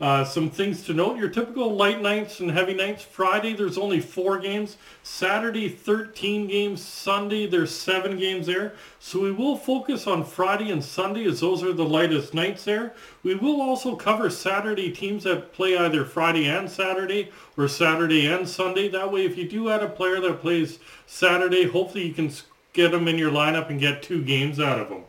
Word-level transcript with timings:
Uh, 0.00 0.24
some 0.24 0.48
things 0.48 0.84
to 0.84 0.94
note, 0.94 1.18
your 1.18 1.28
typical 1.28 1.74
light 1.74 2.00
nights 2.00 2.38
and 2.38 2.52
heavy 2.52 2.72
nights. 2.72 3.02
Friday, 3.02 3.52
there's 3.52 3.76
only 3.76 4.00
four 4.00 4.38
games. 4.38 4.76
Saturday, 5.02 5.68
13 5.68 6.46
games. 6.46 6.80
Sunday, 6.80 7.46
there's 7.46 7.74
seven 7.74 8.16
games 8.16 8.46
there. 8.46 8.74
So 9.00 9.20
we 9.20 9.32
will 9.32 9.56
focus 9.56 10.06
on 10.06 10.24
Friday 10.24 10.70
and 10.70 10.84
Sunday 10.84 11.24
as 11.24 11.40
those 11.40 11.64
are 11.64 11.72
the 11.72 11.84
lightest 11.84 12.32
nights 12.32 12.64
there. 12.64 12.94
We 13.24 13.34
will 13.34 13.60
also 13.60 13.96
cover 13.96 14.30
Saturday 14.30 14.92
teams 14.92 15.24
that 15.24 15.52
play 15.52 15.76
either 15.76 16.04
Friday 16.04 16.46
and 16.46 16.70
Saturday 16.70 17.32
or 17.56 17.66
Saturday 17.66 18.26
and 18.26 18.48
Sunday. 18.48 18.88
That 18.88 19.10
way, 19.10 19.24
if 19.24 19.36
you 19.36 19.48
do 19.48 19.68
add 19.68 19.82
a 19.82 19.88
player 19.88 20.20
that 20.20 20.40
plays 20.40 20.78
Saturday, 21.06 21.64
hopefully 21.66 22.06
you 22.06 22.14
can 22.14 22.32
get 22.72 22.92
them 22.92 23.08
in 23.08 23.18
your 23.18 23.32
lineup 23.32 23.68
and 23.68 23.80
get 23.80 24.04
two 24.04 24.22
games 24.22 24.60
out 24.60 24.78
of 24.78 24.90
them. 24.90 25.02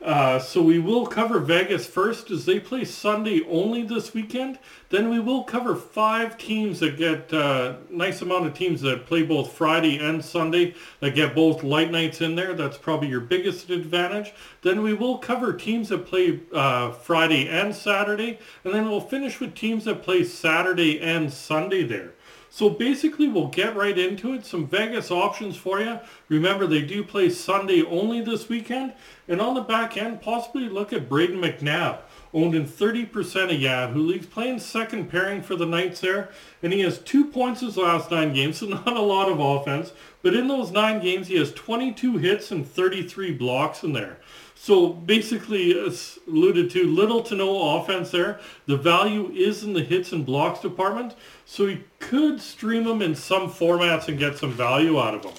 Uh, 0.00 0.38
so 0.38 0.62
we 0.62 0.78
will 0.78 1.06
cover 1.06 1.40
Vegas 1.40 1.84
first 1.86 2.30
as 2.30 2.44
they 2.44 2.60
play 2.60 2.84
Sunday 2.84 3.42
only 3.48 3.82
this 3.82 4.14
weekend. 4.14 4.58
Then 4.90 5.10
we 5.10 5.18
will 5.18 5.42
cover 5.42 5.74
five 5.74 6.38
teams 6.38 6.80
that 6.80 6.96
get 6.96 7.32
uh, 7.32 7.76
nice 7.90 8.22
amount 8.22 8.46
of 8.46 8.54
teams 8.54 8.80
that 8.82 9.06
play 9.06 9.22
both 9.22 9.52
Friday 9.52 9.98
and 9.98 10.24
Sunday 10.24 10.74
that 11.00 11.16
get 11.16 11.34
both 11.34 11.64
light 11.64 11.90
nights 11.90 12.20
in 12.20 12.36
there. 12.36 12.54
That's 12.54 12.78
probably 12.78 13.08
your 13.08 13.20
biggest 13.20 13.70
advantage. 13.70 14.32
Then 14.62 14.82
we 14.82 14.94
will 14.94 15.18
cover 15.18 15.52
teams 15.52 15.88
that 15.88 16.06
play 16.06 16.40
uh, 16.52 16.92
Friday 16.92 17.48
and 17.48 17.74
Saturday. 17.74 18.38
And 18.62 18.72
then 18.72 18.88
we'll 18.88 19.00
finish 19.00 19.40
with 19.40 19.54
teams 19.54 19.84
that 19.86 20.02
play 20.02 20.22
Saturday 20.22 21.00
and 21.00 21.32
Sunday 21.32 21.82
there. 21.82 22.14
So 22.58 22.68
basically, 22.68 23.28
we'll 23.28 23.46
get 23.46 23.76
right 23.76 23.96
into 23.96 24.34
it. 24.34 24.44
Some 24.44 24.66
Vegas 24.66 25.12
options 25.12 25.56
for 25.56 25.78
you. 25.78 26.00
Remember, 26.28 26.66
they 26.66 26.82
do 26.82 27.04
play 27.04 27.30
Sunday 27.30 27.84
only 27.84 28.20
this 28.20 28.48
weekend. 28.48 28.94
And 29.28 29.40
on 29.40 29.54
the 29.54 29.60
back 29.60 29.96
end, 29.96 30.20
possibly 30.20 30.68
look 30.68 30.92
at 30.92 31.08
Brayden 31.08 31.38
McNabb, 31.38 32.00
owned 32.34 32.56
in 32.56 32.66
30% 32.66 33.54
of 33.54 33.60
Yahoo 33.60 34.02
leagues, 34.02 34.26
playing 34.26 34.58
second 34.58 35.08
pairing 35.08 35.40
for 35.40 35.54
the 35.54 35.66
Knights 35.66 36.00
there. 36.00 36.30
And 36.60 36.72
he 36.72 36.80
has 36.80 36.98
two 36.98 37.26
points 37.26 37.60
his 37.60 37.76
last 37.76 38.10
nine 38.10 38.32
games, 38.32 38.58
so 38.58 38.66
not 38.66 38.88
a 38.88 39.02
lot 39.02 39.30
of 39.30 39.38
offense. 39.38 39.92
But 40.22 40.34
in 40.34 40.48
those 40.48 40.72
nine 40.72 41.00
games, 41.00 41.28
he 41.28 41.36
has 41.36 41.52
22 41.52 42.16
hits 42.16 42.50
and 42.50 42.66
33 42.66 43.34
blocks 43.34 43.84
in 43.84 43.92
there. 43.92 44.18
So 44.60 44.88
basically, 44.88 45.78
as 45.78 46.18
alluded 46.26 46.70
to, 46.72 46.84
little 46.84 47.22
to 47.22 47.34
no 47.36 47.76
offense 47.76 48.10
there. 48.10 48.40
The 48.66 48.76
value 48.76 49.30
is 49.30 49.62
in 49.62 49.72
the 49.72 49.84
hits 49.84 50.12
and 50.12 50.26
blocks 50.26 50.60
department. 50.60 51.14
So 51.46 51.66
you 51.66 51.84
could 52.00 52.40
stream 52.40 52.84
them 52.84 53.00
in 53.00 53.14
some 53.14 53.50
formats 53.50 54.08
and 54.08 54.18
get 54.18 54.36
some 54.36 54.52
value 54.52 54.98
out 54.98 55.14
of 55.14 55.22
them. 55.22 55.32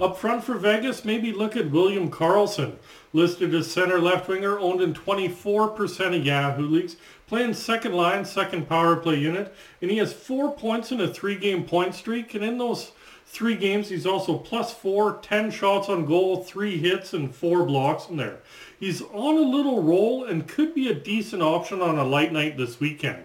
Up 0.00 0.18
front 0.18 0.42
for 0.42 0.54
Vegas, 0.54 1.04
maybe 1.04 1.32
look 1.32 1.54
at 1.54 1.70
William 1.70 2.10
Karlsson, 2.10 2.76
listed 3.12 3.54
as 3.54 3.70
center 3.70 3.98
left 3.98 4.26
winger, 4.26 4.58
owned 4.58 4.80
in 4.80 4.92
24% 4.92 6.18
of 6.18 6.26
Yahoo 6.26 6.66
leagues, 6.66 6.96
playing 7.26 7.54
second 7.54 7.92
line, 7.92 8.24
second 8.24 8.68
power 8.68 8.96
play 8.96 9.16
unit, 9.16 9.54
and 9.80 9.90
he 9.90 9.98
has 9.98 10.12
four 10.12 10.52
points 10.52 10.92
in 10.92 11.00
a 11.00 11.12
three-game 11.12 11.64
point 11.64 11.94
streak, 11.94 12.34
and 12.34 12.44
in 12.44 12.58
those 12.58 12.92
three 13.26 13.56
games, 13.56 13.88
he's 13.88 14.06
also 14.06 14.38
plus 14.38 14.72
four, 14.72 15.18
10 15.20 15.50
shots 15.50 15.88
on 15.88 16.06
goal, 16.06 16.42
three 16.42 16.78
hits, 16.78 17.12
and 17.12 17.34
four 17.34 17.64
blocks 17.64 18.08
in 18.08 18.16
there. 18.16 18.38
He's 18.78 19.02
on 19.02 19.36
a 19.36 19.40
little 19.40 19.82
roll 19.82 20.24
and 20.24 20.48
could 20.48 20.74
be 20.74 20.88
a 20.88 20.94
decent 20.94 21.42
option 21.42 21.82
on 21.82 21.98
a 21.98 22.04
light 22.04 22.32
night 22.32 22.56
this 22.56 22.80
weekend. 22.80 23.24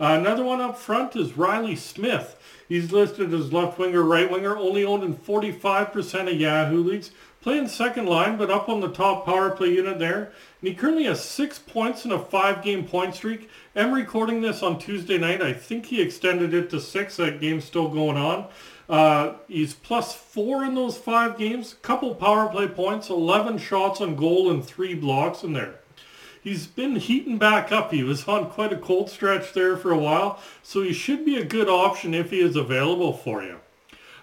Uh, 0.00 0.16
another 0.18 0.44
one 0.44 0.60
up 0.60 0.76
front 0.76 1.14
is 1.16 1.36
Riley 1.36 1.76
Smith. 1.76 2.36
He's 2.68 2.92
listed 2.92 3.32
as 3.32 3.52
left 3.52 3.78
winger, 3.78 4.02
right 4.02 4.30
winger, 4.30 4.56
only 4.56 4.84
owned 4.84 5.04
in 5.04 5.14
45% 5.14 6.32
of 6.32 6.40
Yahoo 6.40 6.82
leagues. 6.82 7.10
Playing 7.40 7.68
second 7.68 8.06
line, 8.06 8.38
but 8.38 8.50
up 8.50 8.70
on 8.70 8.80
the 8.80 8.88
top 8.88 9.26
power 9.26 9.50
play 9.50 9.68
unit 9.68 9.98
there. 9.98 10.32
And 10.60 10.68
he 10.68 10.74
currently 10.74 11.04
has 11.04 11.22
six 11.22 11.58
points 11.58 12.06
in 12.06 12.10
a 12.10 12.18
five-game 12.18 12.86
point 12.86 13.14
streak. 13.14 13.50
I'm 13.76 13.92
recording 13.92 14.40
this 14.40 14.62
on 14.62 14.78
Tuesday 14.78 15.18
night. 15.18 15.42
I 15.42 15.52
think 15.52 15.86
he 15.86 16.00
extended 16.00 16.54
it 16.54 16.70
to 16.70 16.80
six. 16.80 17.16
That 17.18 17.42
game's 17.42 17.66
still 17.66 17.88
going 17.88 18.16
on. 18.16 18.46
Uh, 18.88 19.34
he's 19.48 19.74
plus 19.74 20.14
four 20.14 20.64
in 20.64 20.74
those 20.74 20.98
five 20.98 21.38
games. 21.38 21.72
A 21.72 21.76
couple 21.76 22.14
power 22.14 22.48
play 22.48 22.68
points, 22.68 23.08
11 23.08 23.58
shots 23.58 24.00
on 24.00 24.16
goal, 24.16 24.50
and 24.50 24.64
three 24.64 24.94
blocks 24.94 25.42
in 25.42 25.52
there 25.52 25.80
he's 26.44 26.66
been 26.66 26.96
heating 26.96 27.38
back 27.38 27.72
up. 27.72 27.90
He 27.90 28.04
was 28.04 28.28
on 28.28 28.50
quite 28.50 28.72
a 28.72 28.76
cold 28.76 29.10
stretch 29.10 29.52
there 29.54 29.76
for 29.76 29.90
a 29.90 29.98
while, 29.98 30.38
so 30.62 30.82
he 30.82 30.92
should 30.92 31.24
be 31.24 31.36
a 31.36 31.44
good 31.44 31.68
option 31.68 32.14
if 32.14 32.30
he 32.30 32.40
is 32.40 32.54
available 32.54 33.14
for 33.14 33.42
you. 33.42 33.58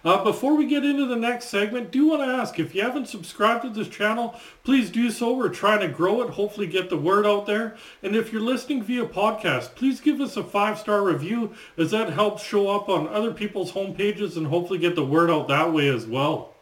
Uh, 0.03 0.23
before 0.23 0.55
we 0.55 0.65
get 0.65 0.83
into 0.83 1.05
the 1.05 1.15
next 1.15 1.45
segment, 1.45 1.91
do 1.91 2.07
want 2.07 2.21
to 2.21 2.27
ask, 2.27 2.57
if 2.59 2.73
you 2.73 2.81
haven't 2.81 3.07
subscribed 3.07 3.61
to 3.61 3.69
this 3.69 3.87
channel, 3.87 4.39
please 4.63 4.89
do 4.89 5.11
so. 5.11 5.33
We're 5.33 5.49
trying 5.49 5.81
to 5.81 5.87
grow 5.87 6.21
it, 6.23 6.31
hopefully 6.31 6.65
get 6.65 6.89
the 6.89 6.97
word 6.97 7.25
out 7.25 7.45
there. 7.45 7.77
And 8.01 8.15
if 8.15 8.31
you're 8.33 8.41
listening 8.41 8.81
via 8.81 9.05
podcast, 9.05 9.75
please 9.75 10.01
give 10.01 10.19
us 10.19 10.37
a 10.37 10.43
five-star 10.43 11.03
review 11.03 11.53
as 11.77 11.91
that 11.91 12.13
helps 12.13 12.43
show 12.43 12.69
up 12.69 12.89
on 12.89 13.07
other 13.09 13.31
people's 13.31 13.73
homepages 13.73 14.37
and 14.37 14.47
hopefully 14.47 14.79
get 14.79 14.95
the 14.95 15.05
word 15.05 15.29
out 15.29 15.47
that 15.49 15.71
way 15.71 15.87
as 15.87 16.07
well. 16.07 16.55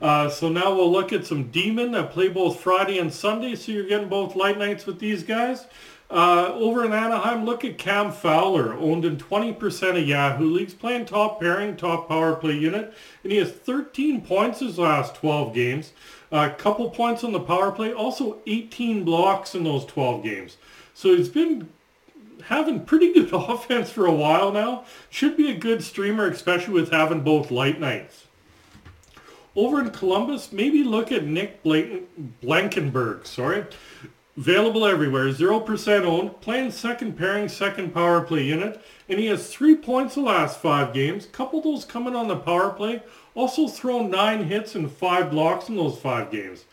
Uh, 0.00 0.30
so 0.30 0.48
now 0.48 0.74
we'll 0.74 0.90
look 0.90 1.12
at 1.12 1.26
some 1.26 1.50
D-men 1.50 1.92
that 1.92 2.12
play 2.12 2.28
both 2.28 2.60
Friday 2.60 2.98
and 2.98 3.12
Sunday. 3.12 3.56
So 3.56 3.72
you're 3.72 3.88
getting 3.88 4.08
both 4.08 4.36
light 4.36 4.56
nights 4.56 4.86
with 4.86 5.00
these 5.00 5.22
guys. 5.22 5.66
Uh, 6.10 6.52
over 6.54 6.84
in 6.84 6.92
Anaheim, 6.92 7.44
look 7.44 7.64
at 7.64 7.78
Cam 7.78 8.10
Fowler, 8.10 8.74
owned 8.74 9.04
in 9.04 9.16
20% 9.16 9.96
of 9.96 10.08
Yahoo 10.08 10.50
leagues, 10.50 10.74
playing 10.74 11.06
top 11.06 11.40
pairing, 11.40 11.76
top 11.76 12.08
power 12.08 12.34
play 12.34 12.56
unit, 12.56 12.92
and 13.22 13.30
he 13.30 13.38
has 13.38 13.52
13 13.52 14.22
points 14.22 14.58
his 14.58 14.76
last 14.76 15.14
12 15.14 15.54
games. 15.54 15.92
A 16.32 16.50
couple 16.50 16.90
points 16.90 17.22
on 17.22 17.30
the 17.32 17.38
power 17.38 17.70
play, 17.70 17.92
also 17.92 18.38
18 18.48 19.04
blocks 19.04 19.54
in 19.54 19.62
those 19.62 19.84
12 19.86 20.24
games. 20.24 20.56
So 20.94 21.14
he's 21.16 21.28
been 21.28 21.68
having 22.46 22.84
pretty 22.84 23.12
good 23.12 23.30
offense 23.32 23.90
for 23.90 24.06
a 24.06 24.12
while 24.12 24.50
now. 24.50 24.84
Should 25.10 25.36
be 25.36 25.48
a 25.48 25.56
good 25.56 25.82
streamer, 25.82 26.26
especially 26.28 26.74
with 26.74 26.90
having 26.90 27.20
both 27.20 27.52
light 27.52 27.78
nights. 27.78 28.26
Over 29.54 29.80
in 29.80 29.90
Columbus, 29.90 30.50
maybe 30.50 30.82
look 30.82 31.12
at 31.12 31.24
Nick 31.24 31.62
Blankenburg, 31.62 33.26
sorry. 33.26 33.66
Available 34.36 34.86
everywhere, 34.86 35.26
0% 35.26 36.02
owned, 36.04 36.40
playing 36.40 36.70
second 36.70 37.18
pairing, 37.18 37.48
second 37.48 37.92
power 37.92 38.20
play 38.20 38.44
unit, 38.44 38.80
and 39.08 39.18
he 39.18 39.26
has 39.26 39.52
three 39.52 39.74
points 39.74 40.14
the 40.14 40.20
last 40.20 40.60
five 40.60 40.94
games, 40.94 41.26
couple 41.26 41.60
those 41.60 41.84
coming 41.84 42.14
on 42.14 42.28
the 42.28 42.36
power 42.36 42.70
play, 42.70 43.02
also 43.34 43.66
thrown 43.66 44.08
nine 44.08 44.44
hits 44.44 44.74
and 44.74 44.90
five 44.90 45.30
blocks 45.30 45.68
in 45.68 45.76
those 45.76 45.98
five 45.98 46.30
games. 46.30 46.64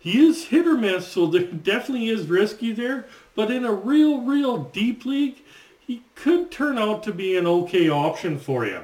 He 0.00 0.26
is 0.26 0.46
hit 0.46 0.66
or 0.66 0.76
miss, 0.76 1.06
so 1.06 1.26
there 1.26 1.42
definitely 1.46 2.08
is 2.08 2.26
risky 2.26 2.72
there, 2.72 3.06
but 3.34 3.50
in 3.50 3.64
a 3.64 3.72
real, 3.72 4.22
real 4.22 4.64
deep 4.64 5.04
league, 5.04 5.42
he 5.86 6.02
could 6.14 6.50
turn 6.50 6.78
out 6.78 7.02
to 7.04 7.12
be 7.12 7.36
an 7.36 7.46
okay 7.46 7.90
option 7.90 8.38
for 8.38 8.64
you. 8.64 8.82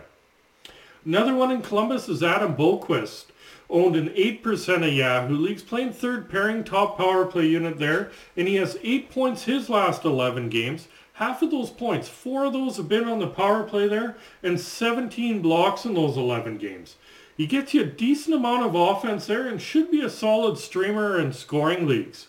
Another 1.04 1.34
one 1.34 1.50
in 1.50 1.62
Columbus 1.62 2.08
is 2.08 2.22
Adam 2.22 2.54
Boqvist 2.54 3.26
owned 3.70 3.96
in 3.96 4.08
8% 4.10 4.86
of 4.86 4.92
Yahoo 4.92 5.36
leagues, 5.36 5.62
playing 5.62 5.92
third 5.92 6.30
pairing 6.30 6.64
top 6.64 6.96
power 6.96 7.26
play 7.26 7.46
unit 7.46 7.78
there, 7.78 8.10
and 8.36 8.48
he 8.48 8.56
has 8.56 8.78
8 8.82 9.10
points 9.10 9.44
his 9.44 9.68
last 9.68 10.04
11 10.04 10.48
games. 10.48 10.88
Half 11.14 11.42
of 11.42 11.50
those 11.50 11.70
points, 11.70 12.08
four 12.08 12.44
of 12.44 12.52
those 12.52 12.76
have 12.76 12.88
been 12.88 13.08
on 13.08 13.18
the 13.18 13.26
power 13.26 13.64
play 13.64 13.88
there, 13.88 14.16
and 14.42 14.60
17 14.60 15.42
blocks 15.42 15.84
in 15.84 15.94
those 15.94 16.16
11 16.16 16.58
games. 16.58 16.96
He 17.36 17.46
gets 17.46 17.74
you 17.74 17.82
a 17.82 17.86
decent 17.86 18.34
amount 18.34 18.64
of 18.64 18.74
offense 18.74 19.26
there 19.26 19.46
and 19.46 19.60
should 19.60 19.90
be 19.90 20.00
a 20.00 20.10
solid 20.10 20.58
streamer 20.58 21.18
in 21.20 21.32
scoring 21.32 21.86
leagues. 21.86 22.28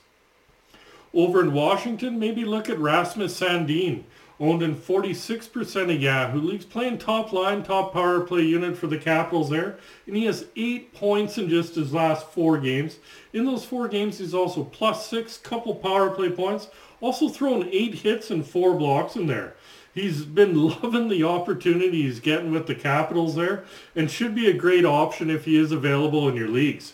Over 1.14 1.42
in 1.42 1.54
Washington, 1.54 2.20
maybe 2.20 2.46
look 2.46 2.70
at 2.70 2.78
Rasmus 2.78 3.40
Sandin, 3.40 4.04
owned 4.40 4.64
in 4.64 4.76
46% 4.76 5.94
of 5.94 6.02
Yahoo 6.02 6.40
leagues, 6.40 6.66
playing 6.66 6.98
top 6.98 7.34
line, 7.34 7.62
top 7.62 7.92
power 7.92 8.22
play 8.22 8.44
unit 8.44 8.78
for 8.78 8.88
the 8.88 8.98
Capitals 8.98 9.50
there. 9.50 9.78
And 10.08 10.16
he 10.16 10.26
has 10.26 10.46
eight 10.56 10.94
points 10.94 11.38
in 11.38 11.50
just 11.50 11.76
his 11.76 11.94
last 11.94 12.28
four 12.28 12.58
games. 12.58 13.00
In 13.34 13.46
those 13.46 13.66
four 13.66 13.88
games, 13.88 14.20
he's 14.20 14.34
also 14.34 14.64
plus 14.64 15.08
six, 15.08 15.38
couple 15.38 15.76
power 15.76 16.10
play 16.10 16.30
points, 16.30 16.70
also 17.02 17.28
thrown 17.28 17.68
eight 17.72 17.96
hits 17.96 18.32
and 18.32 18.46
four 18.46 18.76
blocks 18.76 19.16
in 19.16 19.28
there. 19.28 19.56
He's 19.94 20.24
been 20.24 20.56
loving 20.82 21.10
the 21.10 21.24
opportunity 21.24 22.04
he's 22.04 22.20
getting 22.20 22.52
with 22.52 22.68
the 22.68 22.76
Capitals 22.76 23.36
there 23.36 23.66
and 23.96 24.10
should 24.10 24.36
be 24.36 24.48
a 24.48 24.54
great 24.54 24.86
option 24.86 25.30
if 25.30 25.46
he 25.46 25.58
is 25.58 25.72
available 25.72 26.30
in 26.30 26.36
your 26.36 26.48
leagues. 26.48 26.94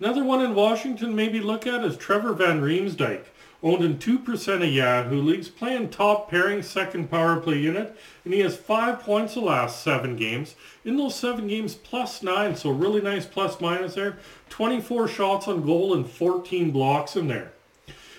Another 0.00 0.22
one 0.22 0.40
in 0.40 0.54
Washington 0.54 1.14
maybe 1.16 1.40
look 1.40 1.66
at 1.66 1.84
is 1.84 1.96
Trevor 1.96 2.32
Van 2.32 2.60
Riemsdyk, 2.60 3.24
owned 3.62 3.84
in 3.84 3.98
2% 3.98 4.62
of 4.62 4.72
Yahoo 4.72 5.20
leagues, 5.20 5.48
playing 5.48 5.90
top 5.90 6.30
pairing 6.30 6.62
second 6.62 7.10
power 7.10 7.40
play 7.40 7.58
unit, 7.58 7.96
and 8.24 8.32
he 8.32 8.40
has 8.40 8.56
five 8.56 9.00
points 9.00 9.34
the 9.34 9.40
last 9.40 9.82
seven 9.82 10.16
games. 10.16 10.54
In 10.84 10.96
those 10.96 11.16
seven 11.16 11.48
games, 11.48 11.74
plus 11.74 12.22
nine, 12.22 12.54
so 12.54 12.70
really 12.70 13.00
nice 13.00 13.26
plus 13.26 13.60
minus 13.60 13.94
there. 13.94 14.18
24 14.50 15.08
shots 15.08 15.48
on 15.48 15.64
goal 15.64 15.92
and 15.92 16.08
14 16.08 16.70
blocks 16.70 17.16
in 17.16 17.26
there. 17.26 17.52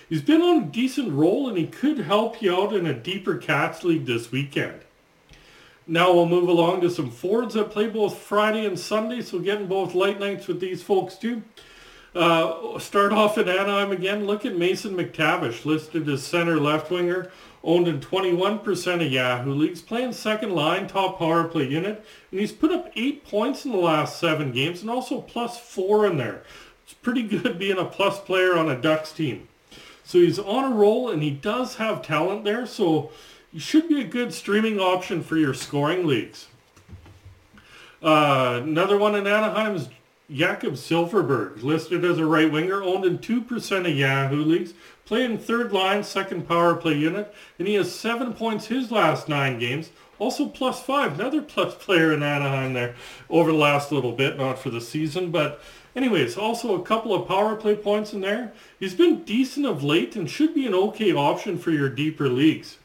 He's 0.08 0.22
been 0.22 0.42
on 0.42 0.62
a 0.64 0.66
decent 0.66 1.12
roll 1.12 1.48
and 1.48 1.56
he 1.56 1.66
could 1.66 1.98
help 1.98 2.42
you 2.42 2.54
out 2.54 2.74
in 2.74 2.84
a 2.84 2.92
deeper 2.92 3.36
Cats 3.36 3.84
league 3.84 4.06
this 4.06 4.32
weekend. 4.32 4.80
Now 5.86 6.12
we'll 6.12 6.26
move 6.26 6.48
along 6.48 6.82
to 6.82 6.90
some 6.90 7.10
forwards 7.10 7.54
that 7.54 7.70
play 7.70 7.88
both 7.88 8.18
Friday 8.18 8.66
and 8.66 8.78
Sunday, 8.78 9.22
so 9.22 9.38
getting 9.38 9.66
both 9.66 9.94
late 9.94 10.20
nights 10.20 10.46
with 10.46 10.60
these 10.60 10.82
folks 10.82 11.14
too. 11.14 11.42
Uh, 12.14 12.78
start 12.78 13.12
off 13.12 13.38
at 13.38 13.48
Anaheim 13.48 13.92
again. 13.92 14.26
Look 14.26 14.44
at 14.44 14.56
Mason 14.56 14.96
McTavish, 14.96 15.64
listed 15.64 16.08
as 16.08 16.24
center 16.24 16.58
left 16.58 16.90
winger, 16.90 17.30
owned 17.62 17.86
in 17.86 18.00
21% 18.00 19.06
of 19.06 19.12
Yahoo 19.12 19.54
leagues, 19.54 19.80
playing 19.80 20.12
second 20.12 20.52
line, 20.52 20.88
top 20.88 21.18
power 21.18 21.44
play 21.44 21.68
unit, 21.68 22.04
and 22.30 22.40
he's 22.40 22.52
put 22.52 22.72
up 22.72 22.90
eight 22.96 23.24
points 23.24 23.64
in 23.64 23.70
the 23.70 23.78
last 23.78 24.18
seven 24.18 24.50
games 24.50 24.80
and 24.80 24.90
also 24.90 25.20
plus 25.20 25.60
four 25.60 26.04
in 26.04 26.16
there. 26.16 26.42
It's 26.84 26.94
pretty 26.94 27.22
good 27.22 27.58
being 27.58 27.78
a 27.78 27.84
plus 27.84 28.18
player 28.18 28.56
on 28.56 28.68
a 28.68 28.80
Ducks 28.80 29.12
team. 29.12 29.46
So 30.02 30.18
he's 30.18 30.40
on 30.40 30.72
a 30.72 30.74
roll 30.74 31.08
and 31.08 31.22
he 31.22 31.30
does 31.30 31.76
have 31.76 32.02
talent 32.02 32.42
there. 32.42 32.66
So 32.66 33.12
he 33.52 33.60
should 33.60 33.88
be 33.88 34.00
a 34.00 34.04
good 34.04 34.34
streaming 34.34 34.80
option 34.80 35.22
for 35.22 35.36
your 35.36 35.54
scoring 35.54 36.04
leagues. 36.04 36.48
Uh, 38.02 38.60
another 38.64 38.98
one 38.98 39.14
in 39.14 39.28
Anaheim 39.28 39.76
is 39.76 39.88
Jakob 40.32 40.74
Silfverberg, 40.74 41.62
listed 41.62 42.04
as 42.04 42.18
a 42.18 42.24
right 42.24 42.50
winger, 42.50 42.82
owned 42.82 43.04
in 43.04 43.18
2% 43.18 43.78
of 43.80 43.96
Yahoo 43.96 44.44
leagues, 44.44 44.74
playing 45.04 45.38
third 45.38 45.72
line, 45.72 46.04
second 46.04 46.46
power 46.46 46.74
play 46.74 46.94
unit, 46.94 47.34
and 47.58 47.66
he 47.66 47.74
has 47.74 47.92
seven 47.92 48.32
points 48.32 48.66
his 48.66 48.90
last 48.90 49.28
nine 49.28 49.58
games. 49.58 49.90
Also 50.18 50.46
plus 50.46 50.82
five, 50.82 51.18
another 51.18 51.42
plus 51.42 51.74
player 51.78 52.12
in 52.12 52.22
Anaheim 52.22 52.74
there 52.74 52.94
over 53.28 53.50
the 53.50 53.58
last 53.58 53.90
little 53.90 54.12
bit, 54.12 54.36
not 54.36 54.58
for 54.58 54.70
the 54.70 54.80
season, 54.80 55.30
but 55.30 55.60
Anyways, 55.96 56.36
also 56.36 56.76
a 56.76 56.84
couple 56.84 57.12
of 57.12 57.26
power 57.26 57.56
play 57.56 57.74
points 57.74 58.12
in 58.12 58.20
there. 58.20 58.52
He's 58.78 58.94
been 58.94 59.24
decent 59.24 59.66
of 59.66 59.82
late 59.82 60.14
and 60.14 60.30
should 60.30 60.54
be 60.54 60.64
an 60.66 60.74
okay 60.74 61.12
option 61.12 61.58
for 61.58 61.72
your 61.72 61.88
deeper 61.88 62.28
leagues. 62.28 62.78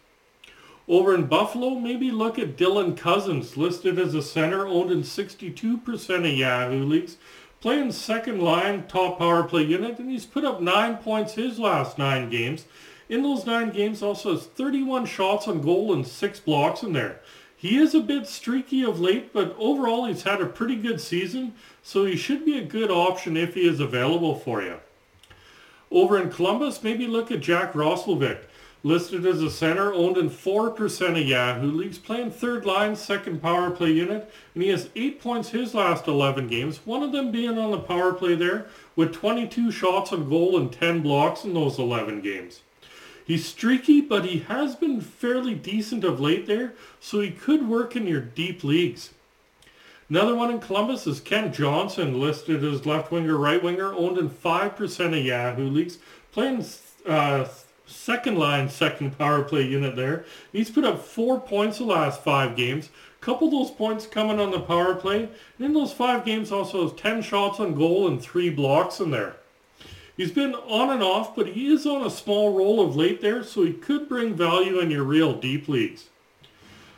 Over 0.87 1.15
in 1.15 1.25
Buffalo, 1.25 1.71
maybe 1.71 2.11
look 2.11 2.37
at 2.37 2.57
Dylan 2.57 2.95
Cozens, 2.95 3.57
listed 3.57 3.97
as 3.97 4.13
a 4.13 4.21
center, 4.21 4.67
owned 4.67 4.91
in 4.91 5.01
62% 5.01 6.09
of 6.19 6.25
Yahoo 6.37 6.83
leagues, 6.83 7.17
playing 7.59 7.91
second 7.91 8.39
line, 8.39 8.85
top 8.87 9.17
power 9.17 9.43
play 9.43 9.63
unit, 9.63 9.97
and 9.97 10.11
he's 10.11 10.27
put 10.27 10.45
up 10.45 10.61
nine 10.61 10.97
points 10.97 11.33
his 11.33 11.57
last 11.57 11.97
nine 11.97 12.29
games. 12.29 12.65
In 13.09 13.23
those 13.23 13.47
nine 13.47 13.71
games, 13.71 14.03
also 14.03 14.33
has 14.33 14.45
31 14.45 15.07
shots 15.07 15.47
on 15.47 15.61
goal 15.61 15.91
and 15.91 16.05
six 16.05 16.39
blocks 16.39 16.83
in 16.83 16.93
there. 16.93 17.19
He 17.57 17.77
is 17.77 17.95
a 17.95 17.99
bit 17.99 18.27
streaky 18.27 18.83
of 18.83 18.99
late, 18.99 19.33
but 19.33 19.55
overall 19.57 20.05
he's 20.05 20.21
had 20.21 20.39
a 20.39 20.45
pretty 20.45 20.75
good 20.75 21.01
season, 21.01 21.53
so 21.81 22.05
he 22.05 22.15
should 22.15 22.45
be 22.45 22.59
a 22.59 22.63
good 22.63 22.91
option 22.91 23.35
if 23.35 23.55
he 23.55 23.67
is 23.67 23.79
available 23.79 24.35
for 24.35 24.61
you. 24.61 24.77
Over 25.89 26.21
in 26.21 26.29
Columbus, 26.29 26.83
maybe 26.83 27.07
look 27.07 27.31
at 27.31 27.39
Jack 27.39 27.73
Roslovic, 27.73 28.41
listed 28.85 29.25
as 29.25 29.41
a 29.41 29.49
center, 29.49 29.91
owned 29.91 30.15
in 30.15 30.29
4% 30.29 31.19
of 31.19 31.27
Yahoo 31.27 31.71
leagues, 31.71 31.97
playing 31.97 32.29
third 32.29 32.67
line, 32.67 32.95
second 32.95 33.41
power 33.41 33.71
play 33.71 33.89
unit, 33.89 34.31
and 34.53 34.61
he 34.61 34.69
has 34.69 34.89
8 34.95 35.19
points 35.19 35.49
his 35.49 35.73
last 35.73 36.07
11 36.07 36.47
games, 36.47 36.77
one 36.85 37.01
of 37.01 37.11
them 37.11 37.31
being 37.31 37.57
on 37.57 37.71
the 37.71 37.79
power 37.79 38.13
play 38.13 38.35
there, 38.35 38.67
with 38.95 39.11
22 39.11 39.71
shots 39.71 40.13
on 40.13 40.29
goal 40.29 40.55
and 40.55 40.71
10 40.71 41.01
blocks 41.01 41.43
in 41.43 41.55
those 41.55 41.79
11 41.79 42.21
games. 42.21 42.61
He's 43.25 43.47
streaky, 43.47 44.01
but 44.01 44.23
he 44.23 44.41
has 44.41 44.75
been 44.75 45.01
fairly 45.01 45.55
decent 45.55 46.03
of 46.03 46.19
late 46.19 46.45
there, 46.45 46.75
so 46.99 47.21
he 47.21 47.31
could 47.31 47.67
work 47.67 47.95
in 47.95 48.05
your 48.05 48.21
deep 48.21 48.63
leagues. 48.63 49.15
Another 50.11 50.35
one 50.35 50.51
in 50.51 50.59
Columbus 50.59 51.07
is 51.07 51.19
Kent 51.19 51.55
Johnson, 51.55 52.21
listed 52.21 52.63
as 52.63 52.85
left 52.85 53.11
winger, 53.11 53.35
right 53.35 53.63
winger, 53.63 53.91
owned 53.95 54.19
in 54.19 54.29
5% 54.29 55.19
of 55.19 55.25
Yahoo 55.25 55.67
leagues, 55.67 55.97
playing 56.31 56.63
uh, 57.07 57.45
second 57.85 58.37
line, 58.37 58.69
second 58.69 59.17
power 59.17 59.43
play 59.43 59.63
unit 59.63 59.95
there. 59.95 60.25
He's 60.51 60.69
put 60.69 60.83
up 60.83 61.03
four 61.03 61.39
points 61.39 61.77
the 61.77 61.85
last 61.85 62.23
five 62.23 62.55
games. 62.55 62.89
Couple 63.21 63.49
those 63.49 63.71
points 63.71 64.05
coming 64.05 64.39
on 64.39 64.51
the 64.51 64.59
power 64.59 64.95
play. 64.95 65.23
And 65.57 65.65
in 65.65 65.73
those 65.73 65.93
five 65.93 66.25
games 66.25 66.51
also 66.51 66.83
has 66.83 66.99
10 66.99 67.21
shots 67.21 67.59
on 67.59 67.75
goal 67.75 68.07
and 68.07 68.21
three 68.21 68.49
blocks 68.49 68.99
in 68.99 69.11
there. 69.11 69.37
He's 70.15 70.31
been 70.31 70.55
on 70.55 70.91
and 70.91 71.03
off, 71.03 71.35
but 71.35 71.47
he 71.47 71.67
is 71.67 71.85
on 71.85 72.05
a 72.05 72.09
small 72.09 72.55
roll 72.55 72.79
of 72.79 72.95
late 72.95 73.21
there, 73.21 73.43
so 73.43 73.63
he 73.63 73.73
could 73.73 74.07
bring 74.07 74.33
value 74.33 74.79
in 74.79 74.89
your 74.89 75.03
real 75.03 75.33
deep 75.33 75.67
leagues. 75.67 76.05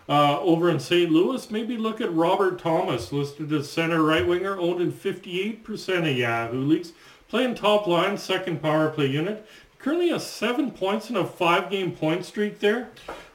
Uh, 0.09 0.39
over 0.41 0.69
in 0.69 0.79
St. 0.79 1.11
Louis, 1.11 1.49
maybe 1.51 1.77
look 1.77 1.99
at 1.99 2.13
Robert 2.13 2.59
Thomas, 2.59 3.11
listed 3.11 3.51
as 3.51 3.69
center 3.69 4.03
right 4.03 4.25
winger, 4.25 4.57
owned 4.57 4.81
in 4.81 4.91
58% 4.91 6.09
of 6.09 6.15
Yahoo 6.17 6.61
leagues, 6.61 6.93
playing 7.27 7.55
top 7.55 7.87
line, 7.87 8.17
second 8.17 8.61
power 8.61 8.89
play 8.89 9.07
unit. 9.07 9.45
Currently 9.79 10.09
has 10.09 10.25
seven 10.25 10.71
points 10.71 11.09
in 11.09 11.15
a 11.15 11.25
five-game 11.25 11.93
point 11.93 12.25
streak 12.25 12.59
there. 12.59 12.89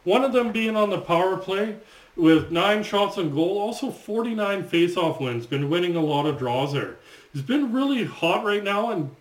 One 0.05 0.25
of 0.25 0.33
them 0.33 0.53
being 0.53 0.77
on 0.77 0.91
the 0.91 1.01
power 1.01 1.37
play 1.37 1.77
with 2.17 2.51
nine 2.51 2.83
shots 2.83 3.17
on 3.17 3.33
goal, 3.33 3.59
also 3.59 3.91
49 3.91 4.65
face-off 4.65 5.21
wins. 5.21 5.47
Been 5.47 5.71
winning 5.71 5.97
a 5.97 6.01
lot 6.01 6.27
of 6.27 6.39
draws 6.39 6.73
there. 6.73 6.97
He's 7.33 7.43
been 7.43 7.73
really 7.73 8.05
hot 8.05 8.45
right 8.45 8.63
now 8.63 8.91
and 8.91 9.15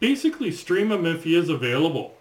basically 0.00 0.50
stream 0.50 0.92
him 0.92 1.06
if 1.06 1.24
he 1.24 1.34
is 1.34 1.48
available. 1.48 2.14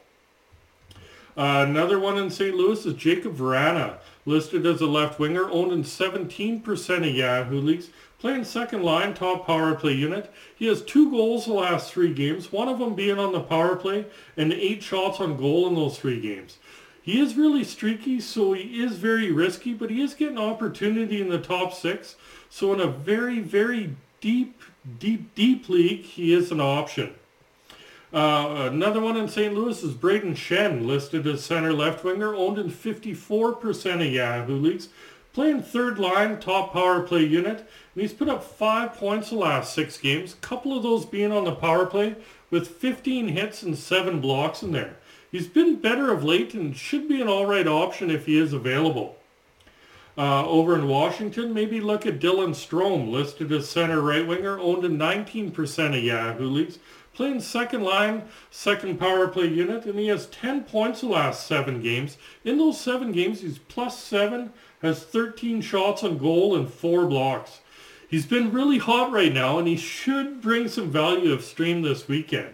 Uh, 1.38 1.66
another 1.68 2.00
one 2.00 2.18
in 2.18 2.30
St. 2.30 2.56
Louis 2.56 2.86
is 2.86 2.94
Jakub 2.94 3.36
Vrana, 3.36 3.98
listed 4.26 4.66
as 4.66 4.80
a 4.80 4.86
left 4.86 5.20
winger, 5.20 5.50
owned 5.50 5.74
in 5.74 5.84
17% 5.84 6.98
of 6.98 7.16
Yahoo 7.16 7.60
leagues, 7.60 7.90
playing 8.26 8.44
second 8.44 8.82
line, 8.82 9.14
top 9.14 9.46
power 9.46 9.76
play 9.76 9.94
unit. 9.94 10.34
He 10.56 10.66
has 10.66 10.82
two 10.82 11.12
goals 11.12 11.46
the 11.46 11.54
last 11.54 11.94
three 11.94 12.12
games, 12.12 12.52
one 12.52 12.68
of 12.68 12.80
them 12.80 12.96
being 12.96 13.20
on 13.20 13.34
the 13.34 13.40
power 13.40 13.76
play, 13.76 14.08
and 14.36 14.52
eight 14.52 14.82
shots 14.82 15.20
on 15.20 15.38
goal 15.38 15.68
in 15.68 15.76
those 15.76 16.00
three 16.00 16.20
games. 16.20 16.58
He 17.04 17.22
is 17.22 17.36
really 17.36 17.64
streaky, 17.64 18.20
so 18.20 18.54
he 18.54 18.84
is 18.84 18.94
very 18.94 19.32
risky, 19.32 19.76
but 19.76 19.92
he 19.92 20.02
is 20.02 20.16
getting 20.16 20.40
opportunity 20.40 21.22
in 21.22 21.30
the 21.30 21.38
top 21.38 21.76
six. 21.76 22.16
So 22.50 22.74
in 22.74 22.80
a 22.80 22.88
very, 22.88 23.42
very 23.42 23.96
deep, 24.22 24.60
deep, 24.98 25.36
deep 25.36 25.70
league, 25.70 26.02
he 26.02 26.34
is 26.34 26.52
an 26.52 26.60
option. 26.60 27.14
Uh, 28.12 28.70
another 28.72 29.02
one 29.02 29.18
in 29.18 29.30
St. 29.30 29.54
Louis 29.54 29.84
is 29.84 29.94
Brayden 29.94 30.36
Schenn, 30.36 30.88
listed 30.88 31.28
as 31.28 31.44
center 31.44 31.74
left 31.74 32.04
winger, 32.04 32.34
owned 32.34 32.58
in 32.58 32.72
54% 32.72 33.96
of 33.96 34.12
Yahoo 34.12 34.56
leagues, 34.56 34.90
playing 35.36 35.62
third 35.62 36.00
line, 36.00 36.40
top 36.40 36.72
power 36.72 37.02
play 37.02 37.22
unit, 37.22 37.60
and 37.60 38.02
he's 38.02 38.14
put 38.14 38.30
up 38.30 38.42
five 38.42 38.94
points 38.94 39.30
the 39.30 39.36
last 39.36 39.74
six 39.74 39.98
games, 39.98 40.34
a 40.34 40.38
couple 40.38 40.76
of 40.76 40.82
those 40.82 41.06
being 41.06 41.34
on 41.34 41.44
the 41.44 41.54
power 41.54 41.86
play, 41.86 42.16
with 42.50 42.70
15 42.70 43.28
hits 43.28 43.62
and 43.62 43.78
seven 43.78 44.22
blocks 44.22 44.64
in 44.64 44.72
there. 44.72 44.96
He's 45.30 45.48
been 45.48 45.76
better 45.76 46.10
of 46.10 46.24
late 46.24 46.54
and 46.54 46.74
should 46.74 47.10
be 47.10 47.22
an 47.22 47.28
alright 47.28 47.68
option 47.68 48.10
if 48.10 48.28
he 48.28 48.38
is 48.38 48.54
available. 48.54 49.18
Uh, 50.18 50.48
over 50.48 50.74
in 50.74 50.88
Washington, 50.88 51.54
maybe 51.54 51.82
look 51.82 52.06
at 52.06 52.22
Dylan 52.22 52.52
Strome, 52.52 53.12
listed 53.12 53.52
as 53.52 53.70
center 53.70 54.00
right 54.00 54.26
winger, 54.26 54.58
owned 54.58 54.86
in 54.86 54.98
19% 54.98 55.98
of 55.98 56.02
Yahoo 56.02 56.48
leagues, 56.48 56.80
playing 57.14 57.42
second 57.42 57.84
line, 57.84 58.24
second 58.52 58.98
power 58.98 59.28
play 59.28 59.48
unit, 59.48 59.84
and 59.84 60.00
he 60.00 60.08
has 60.08 60.28
10 60.28 60.64
points 60.64 61.02
the 61.02 61.08
last 61.08 61.46
seven 61.46 61.82
games. 61.82 62.18
In 62.46 62.58
those 62.58 62.80
seven 62.80 63.12
games, 63.12 63.42
he's 63.42 63.58
plus 63.58 64.02
seven, 64.02 64.54
has 64.86 65.04
13 65.04 65.62
shots 65.62 66.04
on 66.04 66.18
goal 66.18 66.56
and 66.56 66.70
four 66.70 67.06
blocks. 67.06 67.60
He's 68.08 68.26
been 68.26 68.52
really 68.52 68.78
hot 68.78 69.12
right 69.12 69.34
now, 69.34 69.58
and 69.58 69.68
he 69.68 69.78
should 69.78 70.42
bring 70.42 70.68
some 70.68 70.92
value 70.92 71.34
of 71.34 71.44
stream 71.44 71.82
this 71.82 72.08
weekend. 72.08 72.54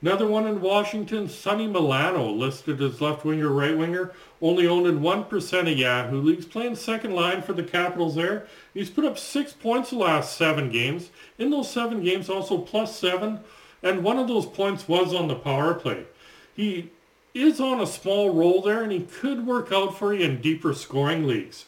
Another 0.00 0.26
one 0.26 0.46
in 0.46 0.60
Washington, 0.60 1.30
Sonny 1.30 1.66
Milano, 1.66 2.30
listed 2.30 2.82
as 2.82 3.00
left 3.00 3.24
winger, 3.24 3.48
right 3.48 3.76
winger, 3.76 4.12
only 4.42 4.66
owned 4.66 4.86
in 4.86 5.00
1% 5.00 5.72
of 5.72 5.78
Yahoo 5.78 6.20
leagues, 6.20 6.44
playing 6.44 6.76
second 6.76 7.14
line 7.14 7.40
for 7.40 7.54
the 7.54 7.62
Capitals 7.62 8.14
there. 8.14 8.46
He's 8.74 8.90
put 8.90 9.06
up 9.06 9.18
six 9.18 9.54
points 9.54 9.88
the 9.90 9.96
last 9.96 10.36
seven 10.36 10.70
games. 10.70 11.08
In 11.38 11.48
those 11.48 11.70
seven 11.70 12.02
games, 12.02 12.28
also 12.28 12.58
plus 12.58 12.94
seven, 12.94 13.40
and 13.82 14.04
one 14.04 14.18
of 14.18 14.28
those 14.28 14.44
points 14.44 14.86
was 14.86 15.14
on 15.14 15.28
the 15.28 15.34
power 15.34 15.72
play. 15.72 16.04
He 16.54 16.90
is 17.34 17.60
on 17.60 17.80
a 17.80 17.86
small 17.86 18.30
roll 18.30 18.62
there, 18.62 18.82
and 18.82 18.92
he 18.92 19.00
could 19.00 19.46
work 19.46 19.72
out 19.72 19.98
for 19.98 20.14
you 20.14 20.24
in 20.24 20.40
deeper 20.40 20.72
scoring 20.72 21.26
leagues. 21.26 21.66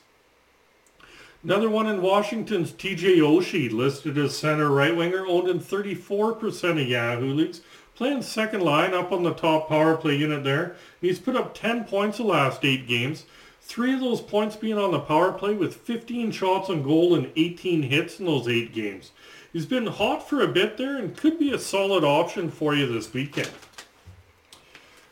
Another 1.43 1.69
one 1.69 1.87
in 1.87 2.03
Washington's 2.03 2.73
TJ 2.73 3.19
Oshie, 3.19 3.71
listed 3.71 4.17
as 4.17 4.37
center 4.37 4.71
right 4.71 4.97
winger, 4.97 5.27
owned 5.27 5.49
in 5.49 5.61
34% 5.61 6.83
of 6.83 6.89
Yahoo 6.89 7.33
leagues, 7.35 7.61
playing 7.95 8.23
second 8.23 8.63
line 8.63 8.95
up 8.95 9.11
on 9.13 9.23
the 9.23 9.35
top 9.35 9.69
power 9.69 9.97
play 9.97 10.17
unit 10.17 10.45
there. 10.45 10.77
He's 11.01 11.19
put 11.19 11.37
up 11.37 11.55
10 11.55 11.85
points 11.85 12.19
the 12.19 12.25
last 12.25 12.65
eight 12.65 12.87
games. 12.87 13.25
Three 13.61 13.95
of 13.95 14.01
those 14.01 14.21
points 14.21 14.55
being 14.55 14.79
on 14.79 14.93
the 14.93 15.01
power 15.01 15.33
play 15.33 15.55
with 15.55 15.77
15 15.77 16.31
shots 16.31 16.71
on 16.71 16.83
goal 16.83 17.15
and 17.15 17.33
18 17.37 17.83
hits 17.83 18.21
in 18.21 18.27
those 18.27 18.49
eight 18.49 18.73
games. 18.73 19.11
He's 19.53 19.67
been 19.67 19.87
hot 19.87 20.29
for 20.29 20.41
a 20.41 20.49
bit 20.49 20.77
there 20.77 20.97
and 20.97 21.17
could 21.17 21.39
be 21.39 21.53
a 21.53 21.59
solid 21.59 22.05
option 22.05 22.51
for 22.51 22.75
you 22.75 22.93
this 22.93 23.13
weekend. 23.13 23.51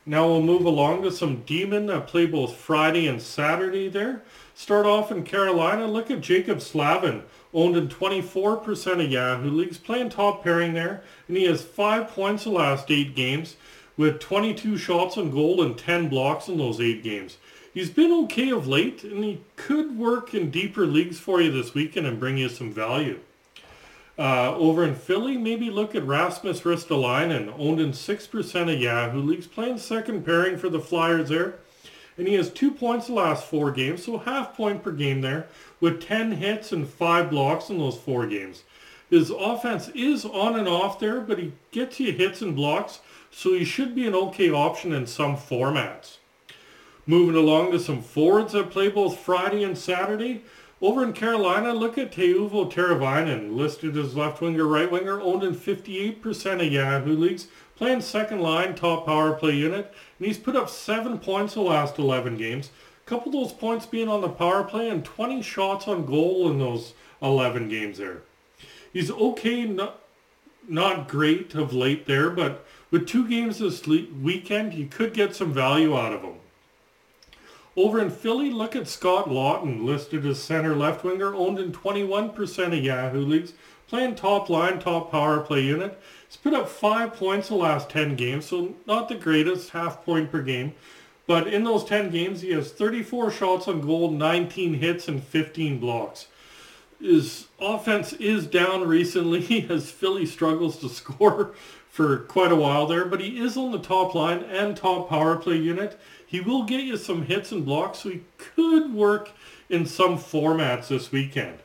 Now 0.06 0.26
we'll 0.26 0.42
move 0.42 0.66
along 0.66 1.02
to 1.02 1.10
some 1.10 1.42
D-men 1.42 1.88
uh, 1.88 2.00
that 2.00 2.06
play 2.06 2.26
both 2.26 2.56
Friday 2.56 3.06
and 3.06 3.22
Saturday 3.22 3.88
there. 3.88 4.22
Start 4.54 4.84
off 4.84 5.10
in 5.10 5.24
Carolina. 5.24 5.86
Look 5.86 6.10
at 6.10 6.20
Jaccob 6.20 6.60
Slavin, 6.60 7.22
owned 7.54 7.76
in 7.76 7.88
24% 7.88 9.04
of 9.04 9.10
Yahoo 9.10 9.50
leagues, 9.50 9.78
playing 9.78 10.10
top 10.10 10.44
pairing 10.44 10.74
there, 10.74 11.02
and 11.26 11.38
he 11.38 11.44
has 11.44 11.64
five 11.64 12.08
points 12.08 12.44
the 12.44 12.50
last 12.50 12.90
eight 12.90 13.14
games 13.16 13.56
with 13.96 14.20
22 14.20 14.76
shots 14.76 15.16
on 15.16 15.30
goal 15.30 15.62
and 15.62 15.78
10 15.78 16.08
blocks 16.08 16.48
in 16.48 16.58
those 16.58 16.80
eight 16.82 17.02
games. 17.02 17.38
He's 17.72 17.90
been 17.90 18.12
okay 18.24 18.50
of 18.50 18.68
late, 18.68 19.04
and 19.04 19.24
he 19.24 19.40
could 19.56 19.98
work 19.98 20.34
in 20.34 20.50
deeper 20.50 20.86
leagues 20.86 21.18
for 21.18 21.40
you 21.40 21.50
this 21.50 21.72
weekend 21.72 22.06
and 22.06 22.20
bring 22.20 22.36
you 22.36 22.50
some 22.50 22.72
value. 22.72 23.20
Uh, 24.16 24.54
over 24.56 24.84
in 24.84 24.94
Philly, 24.94 25.36
maybe 25.36 25.70
look 25.70 25.94
at 25.94 26.06
Rasmus 26.06 26.60
Ristolainen, 26.60 27.52
owned 27.58 27.80
in 27.80 27.90
6% 27.90 28.72
of 28.72 28.80
Yahoo 28.80 29.20
leagues, 29.20 29.46
playing 29.46 29.78
second 29.78 30.24
pairing 30.24 30.56
for 30.56 30.68
the 30.68 30.80
Flyers 30.80 31.28
there. 31.28 31.54
And 32.16 32.28
he 32.28 32.34
has 32.34 32.50
two 32.50 32.70
points 32.70 33.08
the 33.08 33.14
last 33.14 33.44
four 33.44 33.72
games, 33.72 34.04
so 34.04 34.18
half 34.18 34.56
point 34.56 34.84
per 34.84 34.92
game 34.92 35.20
there, 35.20 35.48
with 35.80 36.00
10 36.00 36.32
hits 36.32 36.70
and 36.70 36.88
five 36.88 37.28
blocks 37.28 37.70
in 37.70 37.78
those 37.78 37.98
four 37.98 38.26
games. 38.26 38.62
His 39.10 39.30
offense 39.30 39.88
is 39.94 40.24
on 40.24 40.56
and 40.56 40.68
off 40.68 41.00
there, 41.00 41.20
but 41.20 41.38
he 41.38 41.52
gets 41.72 41.98
you 41.98 42.12
hits 42.12 42.40
and 42.40 42.54
blocks, 42.54 43.00
so 43.32 43.52
he 43.52 43.64
should 43.64 43.96
be 43.96 44.06
an 44.06 44.14
okay 44.14 44.50
option 44.50 44.92
in 44.92 45.06
some 45.06 45.36
formats. 45.36 46.18
Moving 47.06 47.34
along 47.36 47.72
to 47.72 47.80
some 47.80 48.00
forwards 48.00 48.52
that 48.52 48.70
play 48.70 48.88
both 48.88 49.18
Friday 49.18 49.62
and 49.62 49.76
Saturday. 49.76 50.42
Over 50.82 51.04
in 51.04 51.12
Carolina, 51.12 51.72
look 51.72 51.96
at 51.96 52.12
Teuvo 52.12 52.70
Teravainen, 52.70 53.54
listed 53.54 53.96
as 53.96 54.16
left 54.16 54.40
winger, 54.40 54.66
right 54.66 54.90
winger, 54.90 55.20
owned 55.20 55.44
in 55.44 55.54
58% 55.54 56.66
of 56.66 56.72
Yahoo 56.72 57.16
leagues, 57.16 57.46
playing 57.76 58.00
second 58.00 58.40
line, 58.40 58.74
top 58.74 59.06
power 59.06 59.32
play 59.32 59.52
unit, 59.52 59.94
and 60.18 60.26
he's 60.26 60.38
put 60.38 60.56
up 60.56 60.68
seven 60.68 61.18
points 61.18 61.54
the 61.54 61.60
last 61.60 61.98
11 61.98 62.36
games. 62.36 62.70
A 63.06 63.08
couple 63.08 63.28
of 63.28 63.32
those 63.34 63.58
points 63.58 63.86
being 63.86 64.08
on 64.08 64.20
the 64.20 64.28
power 64.28 64.64
play 64.64 64.88
and 64.88 65.04
20 65.04 65.42
shots 65.42 65.86
on 65.86 66.06
goal 66.06 66.50
in 66.50 66.58
those 66.58 66.94
11 67.22 67.68
games 67.68 67.98
there. 67.98 68.22
He's 68.92 69.10
okay, 69.10 69.64
not, 69.64 70.00
not 70.68 71.08
great 71.08 71.54
of 71.54 71.72
late 71.72 72.06
there, 72.06 72.30
but 72.30 72.66
with 72.90 73.06
two 73.06 73.28
games 73.28 73.58
this 73.58 73.86
weekend, 73.86 74.74
you 74.74 74.86
could 74.86 75.14
get 75.14 75.36
some 75.36 75.52
value 75.52 75.96
out 75.96 76.12
of 76.12 76.22
him. 76.22 76.34
Over 77.76 78.00
in 78.00 78.10
Philly, 78.10 78.50
look 78.50 78.76
at 78.76 78.86
Scott 78.86 79.28
Laughton, 79.28 79.84
listed 79.84 80.24
as 80.26 80.40
center 80.40 80.76
left 80.76 81.02
winger, 81.02 81.34
owned 81.34 81.58
in 81.58 81.72
21% 81.72 82.66
of 82.66 82.84
Yahoo 82.84 83.24
leagues, 83.24 83.52
playing 83.88 84.14
top 84.14 84.48
line, 84.48 84.78
top 84.78 85.10
power 85.10 85.40
play 85.40 85.62
unit. 85.62 86.00
He's 86.28 86.36
put 86.36 86.54
up 86.54 86.68
five 86.68 87.14
points 87.14 87.48
the 87.48 87.56
last 87.56 87.90
10 87.90 88.14
games, 88.14 88.46
so 88.46 88.74
not 88.86 89.08
the 89.08 89.16
greatest, 89.16 89.70
half 89.70 90.04
point 90.04 90.30
per 90.30 90.40
game. 90.40 90.74
But 91.26 91.48
in 91.48 91.64
those 91.64 91.84
10 91.84 92.10
games, 92.10 92.42
he 92.42 92.52
has 92.52 92.70
34 92.70 93.32
shots 93.32 93.66
on 93.66 93.80
goal, 93.80 94.10
19 94.10 94.74
hits, 94.74 95.08
and 95.08 95.22
15 95.22 95.80
blocks. 95.80 96.28
His 97.00 97.48
offense 97.58 98.12
is 98.14 98.46
down 98.46 98.86
recently 98.86 99.66
as 99.70 99.90
Philly 99.90 100.26
struggles 100.26 100.78
to 100.78 100.88
score 100.90 101.54
for 101.90 102.18
quite 102.18 102.52
a 102.52 102.56
while 102.56 102.86
there, 102.86 103.04
but 103.04 103.20
he 103.20 103.38
is 103.38 103.56
on 103.56 103.72
the 103.72 103.78
top 103.78 104.14
line 104.14 104.42
and 104.42 104.76
top 104.76 105.08
power 105.08 105.36
play 105.36 105.56
unit. 105.56 105.98
He 106.34 106.40
will 106.40 106.64
get 106.64 106.82
you 106.82 106.96
some 106.96 107.26
hits 107.26 107.52
and 107.52 107.64
blocks, 107.64 108.00
so 108.00 108.08
he 108.08 108.22
could 108.38 108.92
work 108.92 109.30
in 109.70 109.86
some 109.86 110.18
formats 110.18 110.88
this 110.88 111.12
weekend. 111.12 111.60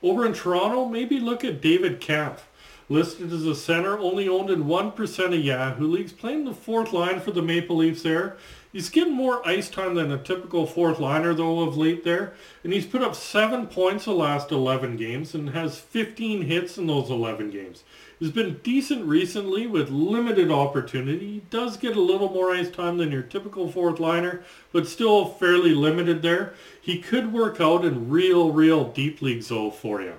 Over 0.00 0.24
in 0.24 0.32
Toronto, 0.32 0.84
maybe 0.84 1.18
look 1.18 1.44
at 1.44 1.60
David 1.60 2.00
Kampf. 2.00 2.46
Listed 2.88 3.32
as 3.32 3.44
a 3.44 3.56
center, 3.56 3.98
only 3.98 4.28
owned 4.28 4.48
in 4.48 4.66
1% 4.66 5.24
of 5.24 5.44
Yahoo 5.44 5.88
leagues, 5.88 6.12
playing 6.12 6.44
the 6.44 6.54
fourth 6.54 6.92
line 6.92 7.18
for 7.18 7.32
the 7.32 7.42
Maple 7.42 7.78
Leafs 7.78 8.04
there. 8.04 8.36
He's 8.72 8.88
getting 8.88 9.14
more 9.14 9.46
ice 9.46 9.68
time 9.68 9.94
than 9.94 10.12
a 10.12 10.18
typical 10.18 10.64
fourth 10.64 11.00
liner, 11.00 11.34
though, 11.34 11.60
of 11.60 11.76
late 11.76 12.04
there. 12.04 12.34
And 12.62 12.72
he's 12.72 12.86
put 12.86 13.02
up 13.02 13.16
seven 13.16 13.66
points 13.66 14.04
the 14.04 14.12
last 14.12 14.52
11 14.52 14.96
games 14.96 15.34
and 15.34 15.50
has 15.50 15.78
15 15.78 16.42
hits 16.42 16.78
in 16.78 16.86
those 16.86 17.10
11 17.10 17.50
games. 17.50 17.82
He's 18.20 18.30
been 18.30 18.60
decent 18.62 19.06
recently 19.06 19.66
with 19.66 19.90
limited 19.90 20.52
opportunity. 20.52 21.26
He 21.26 21.42
does 21.50 21.78
get 21.78 21.96
a 21.96 22.00
little 22.00 22.30
more 22.30 22.52
ice 22.54 22.70
time 22.70 22.98
than 22.98 23.10
your 23.10 23.22
typical 23.22 23.72
fourth 23.72 23.98
liner, 23.98 24.42
but 24.72 24.86
still 24.86 25.24
fairly 25.24 25.74
limited 25.74 26.22
there. 26.22 26.54
He 26.80 27.00
could 27.00 27.32
work 27.32 27.60
out 27.60 27.84
in 27.84 28.08
real, 28.08 28.52
real 28.52 28.84
deep 28.84 29.20
leagues, 29.20 29.48
though, 29.48 29.70
for 29.70 30.00
you. 30.00 30.14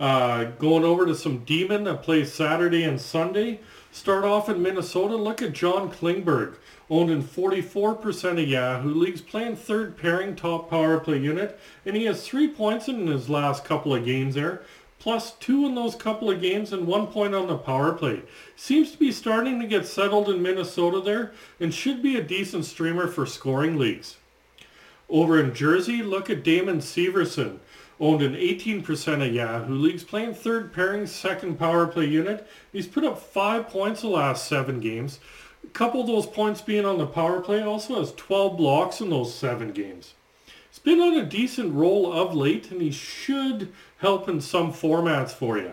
Uh, 0.00 0.44
going 0.58 0.84
over 0.84 1.06
to 1.06 1.14
some 1.14 1.44
D-men 1.44 1.84
that 1.84 2.02
plays 2.02 2.32
Saturday 2.32 2.84
and 2.84 3.00
Sunday. 3.00 3.60
Start 3.90 4.24
off 4.24 4.48
in 4.48 4.62
Minnesota. 4.62 5.16
Look 5.16 5.42
at 5.42 5.52
John 5.52 5.90
Klingberg 5.90 6.56
owned 6.90 7.10
in 7.10 7.22
44% 7.22 8.42
of 8.42 8.48
Yahoo 8.48 8.94
leagues, 8.94 9.20
playing 9.20 9.56
third 9.56 9.96
pairing 9.96 10.36
top 10.36 10.70
power 10.70 11.00
play 11.00 11.18
unit, 11.18 11.58
and 11.84 11.96
he 11.96 12.04
has 12.04 12.26
three 12.26 12.48
points 12.48 12.88
in 12.88 13.06
his 13.06 13.28
last 13.28 13.64
couple 13.64 13.94
of 13.94 14.04
games 14.04 14.34
there, 14.34 14.62
plus 14.98 15.32
two 15.32 15.66
in 15.66 15.74
those 15.74 15.94
couple 15.94 16.30
of 16.30 16.40
games 16.40 16.72
and 16.72 16.86
one 16.86 17.06
point 17.06 17.34
on 17.34 17.46
the 17.46 17.56
power 17.56 17.92
play. 17.92 18.22
Seems 18.56 18.92
to 18.92 18.98
be 18.98 19.12
starting 19.12 19.60
to 19.60 19.66
get 19.66 19.86
settled 19.86 20.28
in 20.28 20.42
Minnesota 20.42 21.00
there, 21.00 21.32
and 21.60 21.72
should 21.72 22.02
be 22.02 22.16
a 22.16 22.22
decent 22.22 22.64
streamer 22.64 23.06
for 23.06 23.26
scoring 23.26 23.78
leagues. 23.78 24.16
Over 25.10 25.40
in 25.40 25.54
Jersey, 25.54 26.02
look 26.02 26.28
at 26.28 26.44
Damon 26.44 26.78
Severson 26.78 27.58
owned 28.00 28.22
in 28.22 28.32
18% 28.32 29.26
of 29.26 29.34
Yahoo 29.34 29.74
leagues, 29.74 30.04
playing 30.04 30.34
third 30.34 30.72
pairing 30.72 31.06
second 31.06 31.58
power 31.58 31.86
play 31.86 32.06
unit. 32.06 32.46
He's 32.72 32.86
put 32.86 33.04
up 33.04 33.18
five 33.18 33.68
points 33.68 34.02
the 34.02 34.08
last 34.08 34.46
seven 34.46 34.80
games, 34.80 35.18
a 35.64 35.70
couple 35.70 36.00
of 36.00 36.06
those 36.06 36.26
points 36.26 36.60
being 36.60 36.86
on 36.86 36.98
the 36.98 37.06
power 37.06 37.40
play 37.40 37.62
also 37.62 37.98
has 37.98 38.12
12 38.12 38.56
blocks 38.56 39.00
in 39.00 39.10
those 39.10 39.34
seven 39.34 39.72
games. 39.72 40.14
He's 40.70 40.78
been 40.78 41.00
on 41.00 41.16
a 41.16 41.24
decent 41.24 41.74
roll 41.74 42.12
of 42.12 42.34
late, 42.34 42.70
and 42.70 42.80
he 42.80 42.90
should 42.90 43.72
help 43.98 44.28
in 44.28 44.40
some 44.40 44.72
formats 44.72 45.30
for 45.30 45.58
you. 45.58 45.72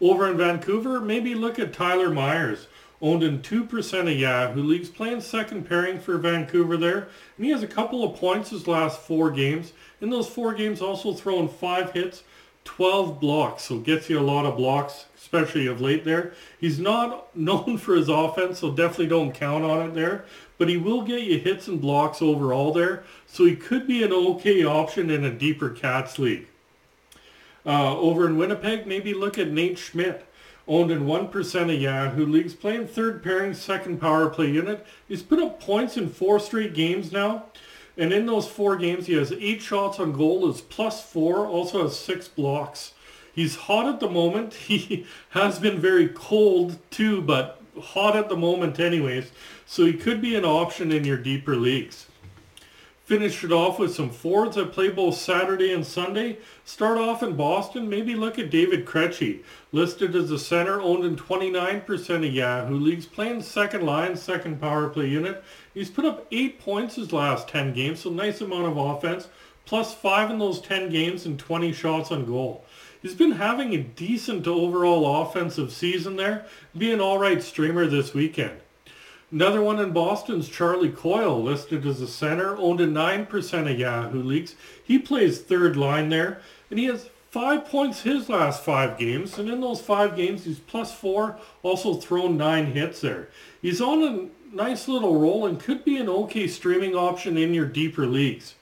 Over 0.00 0.30
in 0.30 0.36
Vancouver, 0.36 1.00
maybe 1.00 1.34
look 1.34 1.58
at 1.58 1.72
Tyler 1.72 2.10
Myers, 2.10 2.66
owned 3.00 3.22
in 3.22 3.40
2% 3.40 4.00
of 4.00 4.18
Yahoo 4.18 4.62
leagues, 4.62 4.88
playing 4.88 5.20
second 5.20 5.68
pairing 5.68 5.98
for 5.98 6.18
Vancouver 6.18 6.76
there. 6.76 7.08
And 7.36 7.46
he 7.46 7.50
has 7.52 7.62
a 7.62 7.68
couple 7.68 8.04
of 8.04 8.18
points 8.18 8.50
his 8.50 8.66
last 8.66 9.00
four 9.00 9.30
games. 9.30 9.72
In 10.00 10.10
those 10.10 10.28
four 10.28 10.54
games, 10.54 10.80
also 10.80 11.12
throwing 11.12 11.48
five 11.48 11.92
hits, 11.92 12.22
12 12.64 13.18
blocks, 13.18 13.64
so 13.64 13.78
gets 13.78 14.10
you 14.10 14.18
a 14.18 14.20
lot 14.20 14.44
of 14.44 14.56
blocks, 14.56 15.06
especially 15.16 15.66
of 15.66 15.80
late 15.80 16.04
there. 16.04 16.34
He's 16.60 16.78
not 16.78 17.34
known 17.36 17.78
for 17.78 17.94
his 17.94 18.08
offense, 18.08 18.60
so 18.60 18.70
definitely 18.70 19.08
don't 19.08 19.32
count 19.32 19.64
on 19.64 19.88
it 19.88 19.94
there. 19.94 20.24
But 20.58 20.68
he 20.68 20.76
will 20.76 21.02
get 21.02 21.22
you 21.22 21.38
hits 21.38 21.68
and 21.68 21.80
blocks 21.80 22.20
overall 22.20 22.72
there, 22.72 23.04
so 23.26 23.44
he 23.44 23.56
could 23.56 23.86
be 23.86 24.02
an 24.02 24.12
okay 24.12 24.64
option 24.64 25.10
in 25.10 25.24
a 25.24 25.32
deeper 25.32 25.70
Cats 25.70 26.18
league. 26.18 26.46
Uh, 27.64 27.96
over 27.98 28.26
in 28.26 28.36
Winnipeg, 28.36 28.86
maybe 28.86 29.14
look 29.14 29.38
at 29.38 29.50
Nate 29.50 29.78
Schmidt, 29.78 30.26
owned 30.66 30.90
in 30.90 31.06
1% 31.06 31.74
of 31.74 31.80
Yahoo 31.80 32.26
leagues, 32.26 32.54
playing 32.54 32.86
third 32.86 33.22
pairing, 33.22 33.54
second 33.54 34.00
power 34.00 34.28
play 34.28 34.50
unit. 34.50 34.86
He's 35.06 35.22
put 35.22 35.38
up 35.38 35.60
points 35.60 35.96
in 35.96 36.08
four 36.08 36.38
straight 36.38 36.74
games 36.74 37.12
now. 37.12 37.46
And 37.98 38.12
in 38.12 38.26
those 38.26 38.46
four 38.46 38.76
games, 38.76 39.06
he 39.06 39.14
has 39.14 39.32
eight 39.32 39.60
shots 39.60 39.98
on 39.98 40.12
goal, 40.12 40.48
is 40.48 40.60
plus 40.60 41.02
four, 41.02 41.46
also 41.46 41.82
has 41.82 41.98
six 41.98 42.28
blocks. 42.28 42.92
He's 43.34 43.56
hot 43.56 43.86
at 43.86 44.00
the 44.00 44.08
moment. 44.08 44.54
He 44.68 45.04
has 45.30 45.58
been 45.58 45.80
very 45.80 46.08
cold 46.08 46.78
too, 46.90 47.20
but 47.20 47.60
hot 47.80 48.16
at 48.16 48.28
the 48.28 48.36
moment 48.36 48.78
anyways. 48.78 49.30
So 49.66 49.84
he 49.84 49.92
could 49.94 50.20
be 50.20 50.34
an 50.36 50.44
option 50.44 50.92
in 50.92 51.04
your 51.04 51.18
deeper 51.18 51.56
leagues. 51.56 52.06
Finish 53.08 53.42
it 53.42 53.52
off 53.52 53.78
with 53.78 53.94
some 53.94 54.10
forwards 54.10 54.56
that 54.56 54.70
play 54.70 54.90
both 54.90 55.16
Saturday 55.16 55.72
and 55.72 55.86
Sunday. 55.86 56.36
Start 56.66 56.98
off 56.98 57.22
in 57.22 57.36
Boston. 57.36 57.88
Maybe 57.88 58.14
look 58.14 58.38
at 58.38 58.50
David 58.50 58.84
Krejci, 58.84 59.42
listed 59.72 60.14
as 60.14 60.30
a 60.30 60.38
center, 60.38 60.78
owned 60.78 61.06
in 61.06 61.16
29% 61.16 62.10
of 62.16 62.34
Yahoo 62.34 62.78
leagues, 62.78 63.06
playing 63.06 63.40
second 63.40 63.86
line, 63.86 64.14
second 64.14 64.60
power 64.60 64.90
play 64.90 65.08
unit. 65.08 65.42
He's 65.72 65.88
put 65.88 66.04
up 66.04 66.26
eight 66.30 66.60
points 66.60 66.96
his 66.96 67.10
last 67.10 67.48
10 67.48 67.72
games, 67.72 68.00
so 68.00 68.10
nice 68.10 68.42
amount 68.42 68.66
of 68.66 68.76
offense. 68.76 69.28
Plus 69.64 69.94
five 69.94 70.30
in 70.30 70.38
those 70.38 70.60
10 70.60 70.90
games 70.90 71.24
and 71.24 71.38
20 71.38 71.72
shots 71.72 72.12
on 72.12 72.26
goal. 72.26 72.66
He's 73.00 73.14
been 73.14 73.32
having 73.32 73.72
a 73.72 73.78
decent 73.78 74.46
overall 74.46 75.22
offensive 75.22 75.72
season 75.72 76.16
there. 76.16 76.44
Be 76.76 76.92
an 76.92 77.00
all 77.00 77.18
right 77.18 77.42
streamer 77.42 77.86
this 77.86 78.12
weekend. 78.12 78.60
Another 79.30 79.60
one 79.60 79.78
in 79.78 79.92
Boston's 79.92 80.48
Charlie 80.48 80.88
Coyle, 80.88 81.42
listed 81.42 81.84
as 81.86 82.00
a 82.00 82.08
center, 82.08 82.56
owned 82.56 82.80
in 82.80 82.94
9% 82.94 83.70
of 83.70 83.78
Yahoo 83.78 84.22
leagues. 84.22 84.54
He 84.82 84.98
plays 84.98 85.38
third 85.38 85.76
line 85.76 86.08
there, 86.08 86.40
and 86.70 86.78
he 86.78 86.86
has 86.86 87.10
five 87.30 87.66
points 87.66 88.02
his 88.02 88.30
last 88.30 88.64
five 88.64 88.98
games, 88.98 89.38
and 89.38 89.50
in 89.50 89.60
those 89.60 89.82
five 89.82 90.16
games 90.16 90.44
he's 90.44 90.58
plus 90.58 90.94
four, 90.94 91.36
also 91.62 91.94
thrown 91.94 92.38
nine 92.38 92.72
hits 92.72 93.02
there. 93.02 93.28
He's 93.60 93.82
on 93.82 94.02
a 94.02 94.54
nice 94.56 94.88
little 94.88 95.20
roll 95.20 95.44
and 95.46 95.60
could 95.60 95.84
be 95.84 95.98
an 95.98 96.08
okay 96.08 96.46
streaming 96.46 96.94
option 96.94 97.36
in 97.36 97.52
your 97.52 97.66
deeper 97.66 98.06
leagues. 98.06 98.54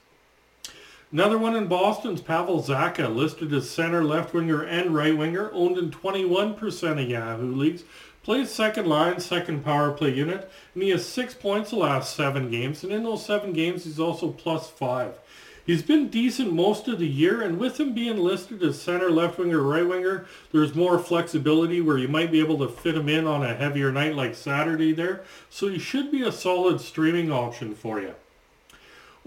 Another 1.13 1.37
one 1.37 1.55
in 1.55 1.67
Boston's 1.67 2.19
Pavel 2.19 2.61
Zacha, 2.61 3.13
listed 3.13 3.53
as 3.53 3.69
center, 3.69 4.03
left 4.03 4.33
winger, 4.33 4.63
and 4.63 4.93
right 4.93 5.17
winger, 5.17 5.49
owned 5.53 5.77
in 5.77 5.89
21% 5.89 7.01
of 7.01 7.09
Yahoo 7.09 7.55
leagues. 7.55 7.83
Plays 8.27 8.51
second 8.51 8.87
line, 8.87 9.21
second 9.21 9.63
power 9.63 9.89
play 9.93 10.13
unit, 10.13 10.51
and 10.73 10.83
he 10.83 10.89
has 10.89 11.05
six 11.05 11.33
points 11.33 11.69
the 11.69 11.77
last 11.77 12.13
seven 12.13 12.51
games, 12.51 12.83
and 12.83 12.91
in 12.91 13.03
those 13.03 13.25
seven 13.25 13.53
games 13.53 13.85
he's 13.85 14.01
also 14.01 14.31
plus 14.31 14.69
five. 14.69 15.17
He's 15.65 15.81
been 15.81 16.09
decent 16.09 16.51
most 16.51 16.89
of 16.89 16.99
the 16.99 17.07
year, 17.07 17.41
and 17.41 17.57
with 17.57 17.79
him 17.79 17.93
being 17.93 18.17
listed 18.17 18.61
as 18.63 18.81
center, 18.81 19.09
left 19.09 19.37
winger, 19.37 19.61
right 19.61 19.87
winger, 19.87 20.25
there's 20.51 20.75
more 20.75 20.99
flexibility 20.99 21.79
where 21.79 21.97
you 21.97 22.09
might 22.09 22.29
be 22.29 22.41
able 22.41 22.57
to 22.57 22.67
fit 22.67 22.97
him 22.97 23.07
in 23.07 23.25
on 23.25 23.45
a 23.45 23.55
heavier 23.55 23.93
night 23.93 24.13
like 24.13 24.35
Saturday 24.35 24.91
there. 24.91 25.23
So 25.49 25.69
he 25.69 25.79
should 25.79 26.11
be 26.11 26.23
a 26.23 26.31
solid 26.33 26.81
streaming 26.81 27.31
option 27.31 27.75
for 27.75 28.01
you. 28.01 28.13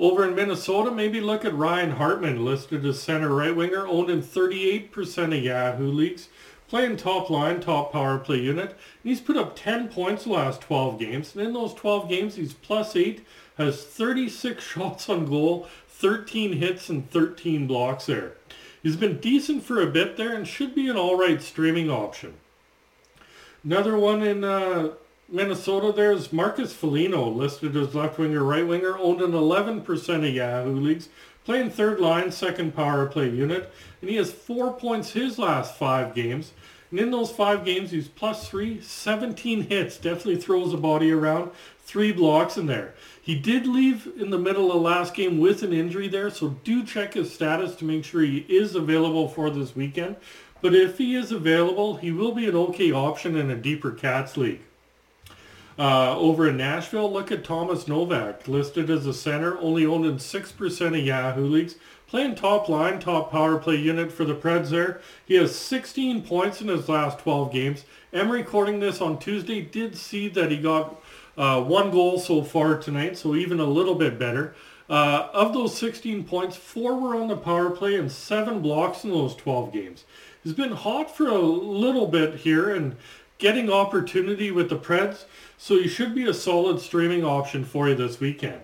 Over 0.00 0.28
in 0.28 0.34
Minnesota, 0.34 0.90
maybe 0.90 1.20
look 1.20 1.46
at 1.46 1.54
Ryan 1.54 1.92
Hartman, 1.92 2.44
listed 2.44 2.84
as 2.84 3.02
center 3.02 3.34
right 3.34 3.56
winger, 3.56 3.86
owned 3.86 4.10
in 4.10 4.22
38% 4.22 5.38
of 5.38 5.42
Yahoo 5.42 5.90
leagues 5.90 6.28
playing 6.70 6.96
top 6.96 7.28
line, 7.28 7.60
top 7.60 7.92
power 7.92 8.16
play 8.16 8.38
unit. 8.38 8.70
And 8.70 8.78
he's 9.02 9.20
put 9.20 9.36
up 9.36 9.56
10 9.56 9.88
points 9.88 10.24
the 10.24 10.30
last 10.30 10.62
12 10.62 10.98
games. 10.98 11.34
And 11.34 11.44
in 11.44 11.52
those 11.52 11.74
12 11.74 12.08
games, 12.08 12.36
he's 12.36 12.54
plus 12.54 12.94
8, 12.96 13.26
has 13.58 13.84
36 13.84 14.64
shots 14.72 15.08
on 15.08 15.26
goal, 15.26 15.68
13 15.88 16.54
hits, 16.54 16.88
and 16.88 17.10
13 17.10 17.66
blocks 17.66 18.06
there. 18.06 18.34
He's 18.82 18.96
been 18.96 19.18
decent 19.18 19.64
for 19.64 19.82
a 19.82 19.86
bit 19.86 20.16
there 20.16 20.32
and 20.32 20.46
should 20.48 20.74
be 20.74 20.88
an 20.88 20.96
all-right 20.96 21.42
streaming 21.42 21.90
option. 21.90 22.34
Another 23.62 23.98
one 23.98 24.22
in 24.22 24.42
uh, 24.42 24.92
Minnesota 25.28 25.92
there 25.92 26.12
is 26.12 26.32
Marcus 26.32 26.72
Foligno, 26.72 27.28
listed 27.28 27.76
as 27.76 27.94
left 27.94 28.18
winger, 28.18 28.42
right 28.42 28.66
winger, 28.66 28.96
owned 28.96 29.20
in 29.20 29.32
11% 29.32 29.84
of 30.28 30.34
Yahoo 30.34 30.80
leagues, 30.80 31.10
playing 31.44 31.70
third 31.70 32.00
line, 32.00 32.32
second 32.32 32.74
power 32.74 33.06
play 33.06 33.28
unit, 33.28 33.70
and 34.00 34.08
he 34.08 34.16
has 34.16 34.32
four 34.32 34.72
points 34.72 35.12
his 35.12 35.38
last 35.38 35.76
five 35.76 36.14
games. 36.14 36.52
And 36.90 36.98
in 36.98 37.10
those 37.10 37.30
five 37.30 37.64
games, 37.64 37.90
he's 37.90 38.08
plus 38.08 38.48
three, 38.48 38.80
17 38.80 39.62
hits, 39.62 39.96
definitely 39.96 40.36
throws 40.36 40.72
the 40.72 40.76
body 40.76 41.12
around, 41.12 41.52
three 41.84 42.12
blocks 42.12 42.56
in 42.56 42.66
there. 42.66 42.94
He 43.20 43.34
did 43.36 43.66
leave 43.66 44.08
in 44.18 44.30
the 44.30 44.38
middle 44.38 44.72
of 44.72 44.82
last 44.82 45.14
game 45.14 45.38
with 45.38 45.62
an 45.62 45.72
injury 45.72 46.08
there, 46.08 46.30
so 46.30 46.56
do 46.64 46.84
check 46.84 47.14
his 47.14 47.32
status 47.32 47.76
to 47.76 47.84
make 47.84 48.04
sure 48.04 48.22
he 48.22 48.44
is 48.48 48.74
available 48.74 49.28
for 49.28 49.50
this 49.50 49.76
weekend. 49.76 50.16
But 50.62 50.74
if 50.74 50.98
he 50.98 51.14
is 51.14 51.32
available, 51.32 51.96
he 51.96 52.10
will 52.10 52.32
be 52.32 52.48
an 52.48 52.56
okay 52.56 52.92
option 52.92 53.36
in 53.36 53.50
a 53.50 53.56
deeper 53.56 53.92
Cats 53.92 54.36
league. 54.36 54.60
Uh, 55.78 56.14
over 56.18 56.46
in 56.48 56.58
Nashville, 56.58 57.10
look 57.10 57.32
at 57.32 57.42
Thomas 57.42 57.88
Novak, 57.88 58.46
listed 58.46 58.90
as 58.90 59.06
a 59.06 59.14
center, 59.14 59.58
only 59.60 59.86
owned 59.86 60.04
in 60.04 60.16
6% 60.16 60.86
of 60.86 61.06
Yahoo 61.06 61.46
leagues. 61.46 61.76
Playing 62.10 62.34
top 62.34 62.68
line, 62.68 62.98
top 62.98 63.30
power 63.30 63.56
play 63.56 63.76
unit 63.76 64.10
for 64.10 64.24
the 64.24 64.34
Preds 64.34 64.70
there. 64.70 65.00
He 65.24 65.36
has 65.36 65.54
16 65.54 66.22
points 66.22 66.60
in 66.60 66.66
his 66.66 66.88
last 66.88 67.20
12 67.20 67.52
games. 67.52 67.84
I'm 68.12 68.32
recording 68.32 68.80
this 68.80 69.00
on 69.00 69.20
Tuesday. 69.20 69.60
Did 69.60 69.96
see 69.96 70.26
that 70.30 70.50
he 70.50 70.56
got 70.56 71.00
uh, 71.38 71.62
one 71.62 71.92
goal 71.92 72.18
so 72.18 72.42
far 72.42 72.76
tonight, 72.78 73.16
so 73.16 73.36
even 73.36 73.60
a 73.60 73.64
little 73.64 73.94
bit 73.94 74.18
better. 74.18 74.56
Uh, 74.88 75.28
of 75.32 75.54
those 75.54 75.78
16 75.78 76.24
points, 76.24 76.56
four 76.56 76.98
were 76.98 77.14
on 77.14 77.28
the 77.28 77.36
power 77.36 77.70
play 77.70 77.94
and 77.94 78.10
seven 78.10 78.60
blocks 78.60 79.04
in 79.04 79.10
those 79.10 79.36
12 79.36 79.72
games. 79.72 80.04
He's 80.42 80.52
been 80.52 80.72
hot 80.72 81.16
for 81.16 81.28
a 81.28 81.38
little 81.38 82.08
bit 82.08 82.40
here 82.40 82.74
and 82.74 82.96
getting 83.38 83.70
opportunity 83.70 84.50
with 84.50 84.68
the 84.68 84.76
Preds, 84.76 85.26
so 85.56 85.76
he 85.76 85.86
should 85.86 86.16
be 86.16 86.28
a 86.28 86.34
solid 86.34 86.80
streaming 86.80 87.24
option 87.24 87.64
for 87.64 87.88
you 87.88 87.94
this 87.94 88.18
weekend. 88.18 88.62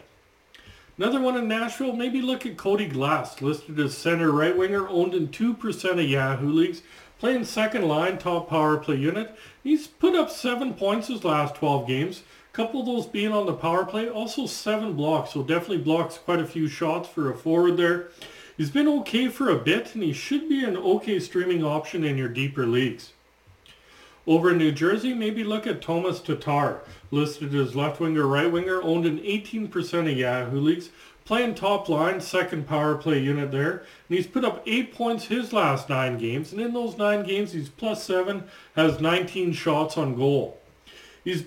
Another 0.98 1.20
one 1.20 1.36
in 1.36 1.46
Nashville, 1.46 1.92
maybe 1.92 2.22
look 2.22 2.46
at 2.46 2.56
Cody 2.56 2.86
Glass, 2.86 3.42
listed 3.42 3.78
as 3.78 3.94
center 3.94 4.32
right 4.32 4.56
winger, 4.56 4.88
owned 4.88 5.12
in 5.12 5.28
2% 5.28 5.90
of 5.90 6.00
Yahoo 6.00 6.50
leagues, 6.50 6.80
playing 7.18 7.44
second 7.44 7.86
line, 7.86 8.16
top 8.16 8.48
power 8.48 8.78
play 8.78 8.96
unit. 8.96 9.36
He's 9.62 9.86
put 9.86 10.14
up 10.14 10.30
seven 10.30 10.72
points 10.72 11.08
his 11.08 11.22
last 11.22 11.54
12 11.56 11.86
games, 11.86 12.22
a 12.50 12.56
couple 12.56 12.80
of 12.80 12.86
those 12.86 13.04
being 13.04 13.32
on 13.32 13.44
the 13.44 13.52
power 13.52 13.84
play, 13.84 14.08
also 14.08 14.46
seven 14.46 14.94
blocks, 14.94 15.32
so 15.32 15.42
definitely 15.42 15.84
blocks 15.84 16.16
quite 16.16 16.40
a 16.40 16.46
few 16.46 16.66
shots 16.66 17.06
for 17.10 17.30
a 17.30 17.36
forward 17.36 17.76
there. 17.76 18.08
He's 18.56 18.70
been 18.70 18.88
okay 19.00 19.28
for 19.28 19.50
a 19.50 19.58
bit, 19.58 19.94
and 19.94 20.02
he 20.02 20.14
should 20.14 20.48
be 20.48 20.64
an 20.64 20.78
okay 20.78 21.20
streaming 21.20 21.62
option 21.62 22.04
in 22.04 22.16
your 22.16 22.30
deeper 22.30 22.66
leagues. 22.66 23.12
Over 24.26 24.50
in 24.50 24.58
New 24.58 24.72
Jersey, 24.72 25.14
maybe 25.14 25.44
look 25.44 25.68
at 25.68 25.80
Thomas 25.80 26.20
Tatar, 26.20 26.80
listed 27.12 27.54
as 27.54 27.76
left 27.76 28.00
winger, 28.00 28.26
right 28.26 28.50
winger, 28.50 28.82
owned 28.82 29.06
in 29.06 29.18
18% 29.20 30.10
of 30.10 30.18
Yahoo 30.18 30.58
leagues, 30.58 30.90
playing 31.24 31.54
top 31.54 31.88
line, 31.88 32.20
second 32.20 32.66
power 32.66 32.96
play 32.96 33.20
unit 33.20 33.52
there. 33.52 33.84
And 34.08 34.16
he's 34.16 34.26
put 34.26 34.44
up 34.44 34.64
eight 34.66 34.92
points 34.92 35.26
his 35.26 35.52
last 35.52 35.88
nine 35.88 36.18
games, 36.18 36.52
and 36.52 36.60
in 36.60 36.72
those 36.72 36.98
nine 36.98 37.24
games, 37.24 37.52
he's 37.52 37.68
plus 37.68 38.02
seven, 38.02 38.44
has 38.74 39.00
19 39.00 39.52
shots 39.52 39.96
on 39.96 40.16
goal. 40.16 40.60
He's 41.22 41.44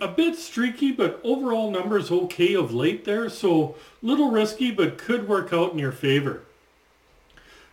a 0.00 0.06
bit 0.06 0.36
streaky, 0.36 0.92
but 0.92 1.20
overall 1.24 1.68
numbers 1.68 2.12
okay 2.12 2.54
of 2.54 2.72
late 2.72 3.04
there, 3.04 3.28
so 3.28 3.74
little 4.02 4.30
risky, 4.30 4.70
but 4.70 4.98
could 4.98 5.26
work 5.26 5.52
out 5.52 5.72
in 5.72 5.78
your 5.80 5.90
favor. 5.90 6.42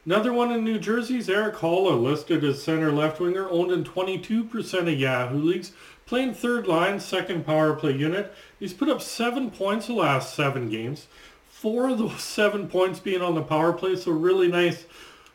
Another 0.06 0.32
one 0.32 0.52
in 0.52 0.64
New 0.64 0.78
Jersey's 0.78 1.28
Erik 1.30 1.56
Haula, 1.56 2.00
listed 2.00 2.44
as 2.44 2.62
center 2.62 2.92
left 2.92 3.20
winger, 3.20 3.50
owned 3.50 3.72
in 3.72 3.84
22% 3.84 4.74
of 4.82 5.00
Yahoo 5.00 5.40
leagues, 5.40 5.72
playing 6.06 6.36
third 6.36 6.68
line, 6.68 7.00
second 7.00 7.44
power 7.44 7.74
play 7.74 7.94
unit. 7.94 8.32
He's 8.60 8.72
put 8.72 8.88
up 8.88 9.02
seven 9.02 9.50
points 9.50 9.88
the 9.88 9.94
last 9.94 10.36
seven 10.36 10.70
games. 10.70 11.08
Four 11.50 11.90
of 11.90 11.98
those 11.98 12.22
seven 12.24 12.68
points 12.68 13.00
being 13.00 13.24
on 13.24 13.34
the 13.34 13.42
power 13.42 13.74
play, 13.74 13.96
so 13.96 14.12
really 14.12 14.48
nice 14.48 14.86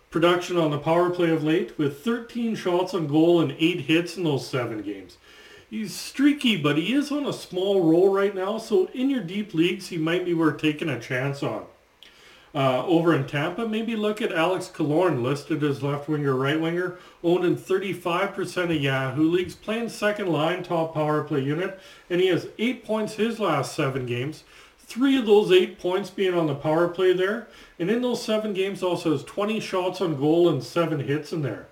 production 0.08 0.56
on 0.56 0.70
the 0.70 0.78
power 0.78 1.10
play 1.10 1.30
of 1.30 1.42
late 1.42 1.76
with 1.76 2.04
13 2.04 2.54
shots 2.54 2.94
on 2.94 3.08
goal 3.08 3.40
and 3.40 3.56
eight 3.58 3.82
hits 3.82 4.16
in 4.16 4.22
those 4.22 4.46
seven 4.46 4.82
games. 4.82 5.16
He's 5.68 5.94
streaky, 5.94 6.56
but 6.56 6.76
he 6.76 6.92
is 6.92 7.10
on 7.10 7.26
a 7.26 7.32
small 7.32 7.82
roll 7.82 8.12
right 8.12 8.34
now, 8.34 8.58
so 8.58 8.86
in 8.94 9.10
your 9.10 9.22
deep 9.22 9.52
leagues, 9.52 9.88
he 9.88 9.98
might 9.98 10.24
be 10.24 10.34
worth 10.34 10.60
taking 10.60 10.88
a 10.88 11.00
chance 11.00 11.42
on. 11.42 11.64
Uh, 12.52 12.84
over 12.86 13.14
in 13.14 13.26
Tampa, 13.26 13.68
maybe 13.68 13.94
look 13.94 14.20
at 14.20 14.32
Alex 14.32 14.68
Killorn, 14.74 15.22
listed 15.22 15.62
as 15.62 15.84
left 15.84 16.08
winger, 16.08 16.34
right 16.34 16.60
winger, 16.60 16.98
owned 17.22 17.44
in 17.44 17.56
35% 17.56 18.64
of 18.64 18.82
Yahoo 18.82 19.30
leagues, 19.30 19.54
playing 19.54 19.88
second 19.88 20.26
line, 20.26 20.64
top 20.64 20.92
power 20.94 21.22
play 21.22 21.40
unit, 21.40 21.78
and 22.08 22.20
he 22.20 22.26
has 22.26 22.48
eight 22.58 22.84
points 22.84 23.14
his 23.14 23.38
last 23.38 23.74
seven 23.74 24.04
games. 24.04 24.42
Three 24.78 25.16
of 25.16 25.26
those 25.26 25.52
eight 25.52 25.78
points 25.78 26.10
being 26.10 26.34
on 26.34 26.48
the 26.48 26.54
power 26.56 26.88
play 26.88 27.12
there, 27.12 27.46
and 27.78 27.88
in 27.88 28.02
those 28.02 28.24
seven 28.24 28.52
games 28.52 28.82
also 28.82 29.12
has 29.12 29.22
20 29.22 29.60
shots 29.60 30.00
on 30.00 30.18
goal 30.18 30.48
and 30.48 30.64
seven 30.64 30.98
hits 30.98 31.32
in 31.32 31.42
there. 31.42 31.68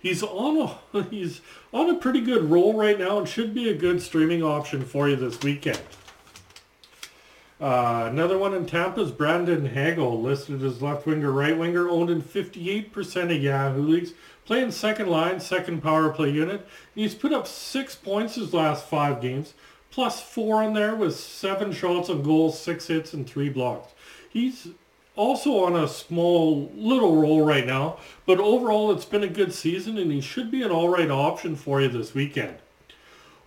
He's 0.00 0.22
on 0.22 0.76
a 0.92 1.02
he's 1.10 1.40
on 1.72 1.88
a 1.88 1.94
pretty 1.94 2.20
good 2.20 2.50
roll 2.50 2.74
right 2.74 2.98
now 2.98 3.18
and 3.18 3.28
should 3.28 3.54
be 3.54 3.68
a 3.68 3.74
good 3.74 4.02
streaming 4.02 4.42
option 4.42 4.84
for 4.84 5.08
you 5.08 5.14
this 5.14 5.40
weekend. 5.40 5.80
Uh, 7.58 8.06
another 8.10 8.36
one 8.36 8.52
in 8.52 8.66
Tampa 8.66 9.00
is 9.00 9.10
Brandon 9.10 9.64
Hagel, 9.66 10.20
listed 10.20 10.62
as 10.62 10.82
left 10.82 11.06
winger, 11.06 11.32
right 11.32 11.56
winger, 11.56 11.88
owned 11.88 12.10
in 12.10 12.20
58% 12.20 13.34
of 13.34 13.42
Yahoo 13.42 13.80
leagues, 13.80 14.12
playing 14.44 14.70
second 14.70 15.08
line, 15.08 15.40
second 15.40 15.82
power 15.82 16.10
play 16.10 16.30
unit. 16.30 16.66
He's 16.94 17.14
put 17.14 17.32
up 17.32 17.46
six 17.46 17.94
points 17.94 18.34
his 18.34 18.52
last 18.52 18.86
five 18.86 19.22
games, 19.22 19.54
plus 19.90 20.20
four 20.20 20.62
in 20.62 20.74
there 20.74 20.94
with 20.94 21.16
seven 21.16 21.72
shots 21.72 22.10
on 22.10 22.22
goal, 22.22 22.52
six 22.52 22.88
hits, 22.88 23.14
and 23.14 23.26
three 23.26 23.48
blocks. 23.48 23.94
He's 24.28 24.68
also 25.14 25.64
on 25.64 25.74
a 25.74 25.88
small 25.88 26.70
little 26.74 27.16
roll 27.16 27.42
right 27.42 27.66
now, 27.66 27.96
but 28.26 28.38
overall 28.38 28.92
it's 28.92 29.06
been 29.06 29.24
a 29.24 29.28
good 29.28 29.54
season 29.54 29.96
and 29.96 30.12
he 30.12 30.20
should 30.20 30.50
be 30.50 30.62
an 30.62 30.70
all 30.70 30.90
right 30.90 31.10
option 31.10 31.56
for 31.56 31.80
you 31.80 31.88
this 31.88 32.12
weekend. 32.12 32.58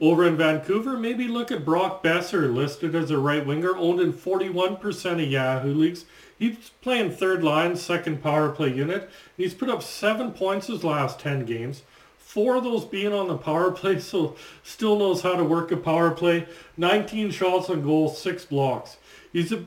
Over 0.01 0.25
in 0.25 0.37
Vancouver, 0.37 0.97
maybe 0.97 1.27
look 1.27 1.51
at 1.51 1.65
Brock 1.65 2.01
Boeser, 2.01 2.53
listed 2.53 2.95
as 2.95 3.11
a 3.11 3.17
right 3.17 3.45
winger, 3.45 3.75
owned 3.75 3.99
in 3.99 4.13
41% 4.13 5.23
of 5.23 5.29
Yahoo 5.29 5.73
leagues. 5.73 6.05
He's 6.37 6.71
playing 6.81 7.11
third 7.11 7.43
line, 7.43 7.75
second 7.75 8.23
power 8.23 8.49
play 8.49 8.73
unit. 8.73 9.09
He's 9.35 9.53
put 9.53 9.69
up 9.69 9.83
seven 9.83 10.31
points 10.31 10.67
his 10.67 10.85
last 10.85 11.19
10 11.19 11.45
games. 11.45 11.81
Four 12.17 12.55
of 12.55 12.63
those 12.63 12.85
being 12.85 13.11
on 13.11 13.27
the 13.27 13.37
power 13.37 13.71
play, 13.73 13.99
so 13.99 14.35
still 14.63 14.97
knows 14.97 15.21
how 15.21 15.35
to 15.35 15.43
work 15.43 15.69
a 15.71 15.77
power 15.77 16.11
play. 16.11 16.47
19 16.77 17.31
shots 17.31 17.69
on 17.69 17.83
goal, 17.83 18.07
six 18.07 18.45
blocks. 18.45 18.95
He's 19.33 19.51
a, 19.51 19.65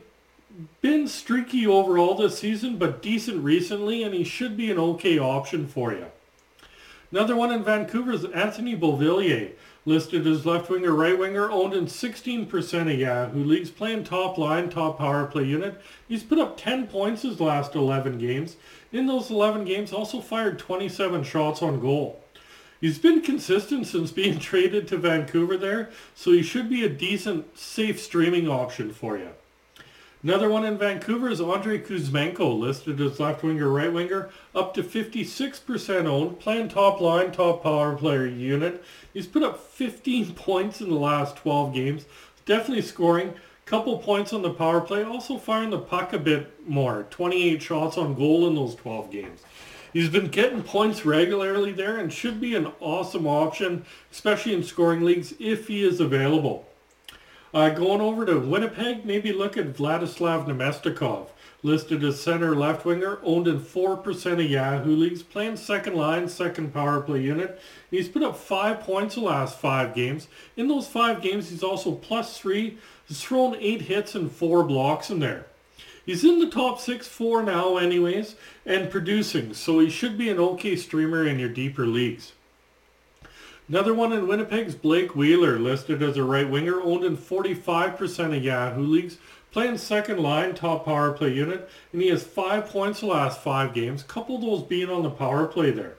been 0.80 1.08
streaky 1.08 1.66
overall 1.66 2.14
this 2.14 2.38
season, 2.38 2.78
but 2.78 3.02
decent 3.02 3.44
recently, 3.44 4.02
and 4.02 4.14
he 4.14 4.24
should 4.24 4.56
be 4.56 4.70
an 4.70 4.78
okay 4.78 5.18
option 5.18 5.66
for 5.66 5.92
you. 5.92 6.06
Another 7.10 7.36
one 7.36 7.52
in 7.52 7.62
Vancouver 7.62 8.12
is 8.12 8.24
Anthony 8.24 8.74
Beauvillier, 8.74 9.52
listed 9.84 10.26
as 10.26 10.46
left 10.46 10.70
winger, 10.70 10.92
right 10.92 11.18
winger, 11.18 11.50
owned 11.50 11.74
in 11.74 11.86
16% 11.86 12.92
of 12.92 12.98
Yahoo 12.98 13.44
leagues, 13.44 13.70
playing 13.70 14.04
top 14.04 14.38
line, 14.38 14.70
top 14.70 14.98
power 14.98 15.26
play 15.26 15.44
unit. 15.44 15.80
He's 16.06 16.22
put 16.22 16.38
up 16.38 16.56
10 16.56 16.86
points 16.86 17.22
his 17.22 17.40
last 17.40 17.74
11 17.74 18.18
games. 18.18 18.56
In 18.92 19.06
those 19.06 19.30
11 19.30 19.64
games, 19.64 19.92
also 19.92 20.20
fired 20.20 20.58
27 20.58 21.24
shots 21.24 21.62
on 21.62 21.80
goal. 21.80 22.22
He's 22.80 22.98
been 22.98 23.20
consistent 23.20 23.86
since 23.86 24.10
being 24.12 24.38
traded 24.38 24.86
to 24.88 24.96
Vancouver 24.96 25.56
there, 25.56 25.90
so 26.14 26.32
he 26.32 26.42
should 26.42 26.68
be 26.68 26.84
a 26.84 26.88
decent, 26.88 27.58
safe 27.58 28.00
streaming 28.00 28.48
option 28.48 28.92
for 28.92 29.16
you. 29.18 29.30
Another 30.24 30.48
one 30.48 30.64
in 30.64 30.78
Vancouver 30.78 31.28
is 31.30 31.40
Andrei 31.40 31.80
Kuzmenko, 31.80 32.56
listed 32.56 33.00
as 33.00 33.18
left 33.18 33.42
winger, 33.42 33.68
right 33.68 33.92
winger, 33.92 34.30
up 34.54 34.72
to 34.74 34.82
56% 34.84 36.06
owned, 36.06 36.38
playing 36.38 36.68
top 36.68 37.00
line, 37.00 37.32
top 37.32 37.64
power 37.64 37.96
player 37.96 38.24
unit. 38.24 38.84
He's 39.12 39.26
put 39.26 39.42
up 39.42 39.58
15 39.58 40.34
points 40.36 40.80
in 40.80 40.90
the 40.90 40.94
last 40.94 41.34
12 41.38 41.74
games, 41.74 42.04
definitely 42.46 42.82
scoring. 42.82 43.34
Couple 43.64 43.98
points 43.98 44.32
on 44.32 44.42
the 44.42 44.54
power 44.54 44.80
play, 44.80 45.02
also 45.02 45.38
firing 45.38 45.70
the 45.70 45.78
puck 45.78 46.12
a 46.12 46.18
bit 46.18 46.68
more. 46.68 47.04
28 47.10 47.60
shots 47.60 47.98
on 47.98 48.14
goal 48.14 48.46
in 48.46 48.54
those 48.54 48.76
12 48.76 49.10
games. 49.10 49.40
He's 49.92 50.08
been 50.08 50.28
getting 50.28 50.62
points 50.62 51.04
regularly 51.04 51.72
there 51.72 51.96
and 51.96 52.12
should 52.12 52.40
be 52.40 52.54
an 52.54 52.70
awesome 52.78 53.26
option, 53.26 53.84
especially 54.12 54.54
in 54.54 54.62
scoring 54.62 55.02
leagues 55.02 55.34
if 55.40 55.66
he 55.66 55.82
is 55.82 55.98
available. 56.00 56.68
Uh, 57.54 57.68
going 57.68 58.00
over 58.00 58.24
to 58.24 58.38
Winnipeg, 58.38 59.04
maybe 59.04 59.30
look 59.30 59.58
at 59.58 59.74
Vladislav 59.74 60.46
Namestnikov, 60.46 61.26
listed 61.62 62.02
as 62.02 62.18
center 62.18 62.56
left 62.56 62.86
winger, 62.86 63.18
owned 63.22 63.46
in 63.46 63.60
4% 63.60 64.32
of 64.32 64.50
Yahoo 64.50 64.96
leagues, 64.96 65.22
playing 65.22 65.58
second 65.58 65.94
line, 65.94 66.30
second 66.30 66.72
power 66.72 67.02
play 67.02 67.20
unit. 67.20 67.60
He's 67.90 68.08
put 68.08 68.22
up 68.22 68.38
five 68.38 68.80
points 68.80 69.16
the 69.16 69.20
last 69.20 69.58
five 69.58 69.94
games. 69.94 70.28
In 70.56 70.68
those 70.68 70.88
five 70.88 71.20
games, 71.20 71.50
he's 71.50 71.62
also 71.62 71.92
plus 71.94 72.38
three. 72.38 72.78
He's 73.06 73.22
thrown 73.22 73.54
eight 73.56 73.82
hits 73.82 74.14
and 74.14 74.32
four 74.32 74.64
blocks 74.64 75.10
in 75.10 75.18
there. 75.18 75.44
He's 76.06 76.24
in 76.24 76.38
the 76.38 76.50
top 76.50 76.80
six 76.80 77.06
four 77.06 77.42
now 77.42 77.76
anyways, 77.76 78.34
and 78.64 78.90
producing, 78.90 79.52
so 79.52 79.78
he 79.78 79.90
should 79.90 80.16
be 80.16 80.30
an 80.30 80.38
okay 80.38 80.74
streamer 80.74 81.26
in 81.26 81.38
your 81.38 81.50
deeper 81.50 81.86
leagues. 81.86 82.32
Another 83.72 83.94
one 83.94 84.12
in 84.12 84.28
Winnipeg's 84.28 84.74
Blake 84.74 85.16
Wheeler, 85.16 85.58
listed 85.58 86.02
as 86.02 86.18
a 86.18 86.22
right 86.22 86.46
winger, 86.46 86.82
owned 86.82 87.04
in 87.04 87.16
45% 87.16 88.36
of 88.36 88.44
Yahoo 88.44 88.82
leagues, 88.82 89.16
playing 89.50 89.78
second 89.78 90.18
line, 90.18 90.54
top 90.54 90.84
power 90.84 91.10
play 91.12 91.32
unit, 91.32 91.70
and 91.90 92.02
he 92.02 92.08
has 92.08 92.22
five 92.22 92.66
points 92.66 93.00
the 93.00 93.06
last 93.06 93.40
five 93.40 93.72
games, 93.72 94.02
couple 94.02 94.36
those 94.36 94.62
being 94.62 94.90
on 94.90 95.02
the 95.02 95.08
power 95.08 95.46
play 95.46 95.70
there. 95.70 95.94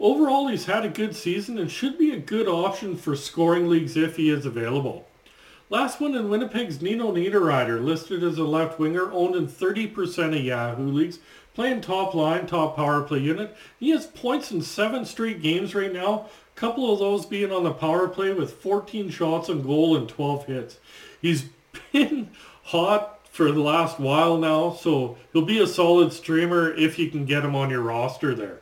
Overall, 0.00 0.48
he's 0.48 0.64
had 0.64 0.84
a 0.84 0.88
good 0.88 1.14
season 1.14 1.58
and 1.58 1.70
should 1.70 1.96
be 1.96 2.10
a 2.10 2.18
good 2.18 2.48
option 2.48 2.96
for 2.96 3.14
scoring 3.14 3.68
leagues 3.68 3.96
if 3.96 4.16
he 4.16 4.28
is 4.28 4.44
available. 4.44 5.06
Last 5.70 6.00
one 6.00 6.16
in 6.16 6.28
Winnipeg's 6.28 6.82
Nino 6.82 7.12
Niederreiter, 7.12 7.82
listed 7.82 8.24
as 8.24 8.36
a 8.36 8.42
left 8.42 8.80
winger, 8.80 9.12
owned 9.12 9.36
in 9.36 9.46
30% 9.46 10.36
of 10.36 10.44
Yahoo 10.44 10.90
leagues, 10.90 11.20
playing 11.54 11.80
top 11.80 12.14
line, 12.14 12.46
top 12.46 12.74
power 12.74 13.00
play 13.02 13.20
unit. 13.20 13.56
He 13.78 13.90
has 13.90 14.06
points 14.06 14.50
in 14.50 14.60
seven 14.60 15.04
straight 15.04 15.40
games 15.40 15.74
right 15.74 15.92
now, 15.92 16.26
couple 16.54 16.92
of 16.92 16.98
those 16.98 17.26
being 17.26 17.52
on 17.52 17.64
the 17.64 17.72
power 17.72 18.08
play 18.08 18.32
with 18.32 18.52
14 18.52 19.10
shots 19.10 19.48
on 19.48 19.62
goal 19.62 19.96
and 19.96 20.08
12 20.08 20.46
hits. 20.46 20.78
He's 21.20 21.46
been 21.92 22.30
hot 22.64 23.26
for 23.30 23.50
the 23.50 23.60
last 23.60 23.98
while 23.98 24.38
now, 24.38 24.72
so 24.72 25.16
he'll 25.32 25.42
be 25.42 25.60
a 25.60 25.66
solid 25.66 26.12
streamer 26.12 26.72
if 26.72 26.98
you 26.98 27.10
can 27.10 27.24
get 27.24 27.44
him 27.44 27.56
on 27.56 27.70
your 27.70 27.80
roster 27.80 28.34
there. 28.34 28.60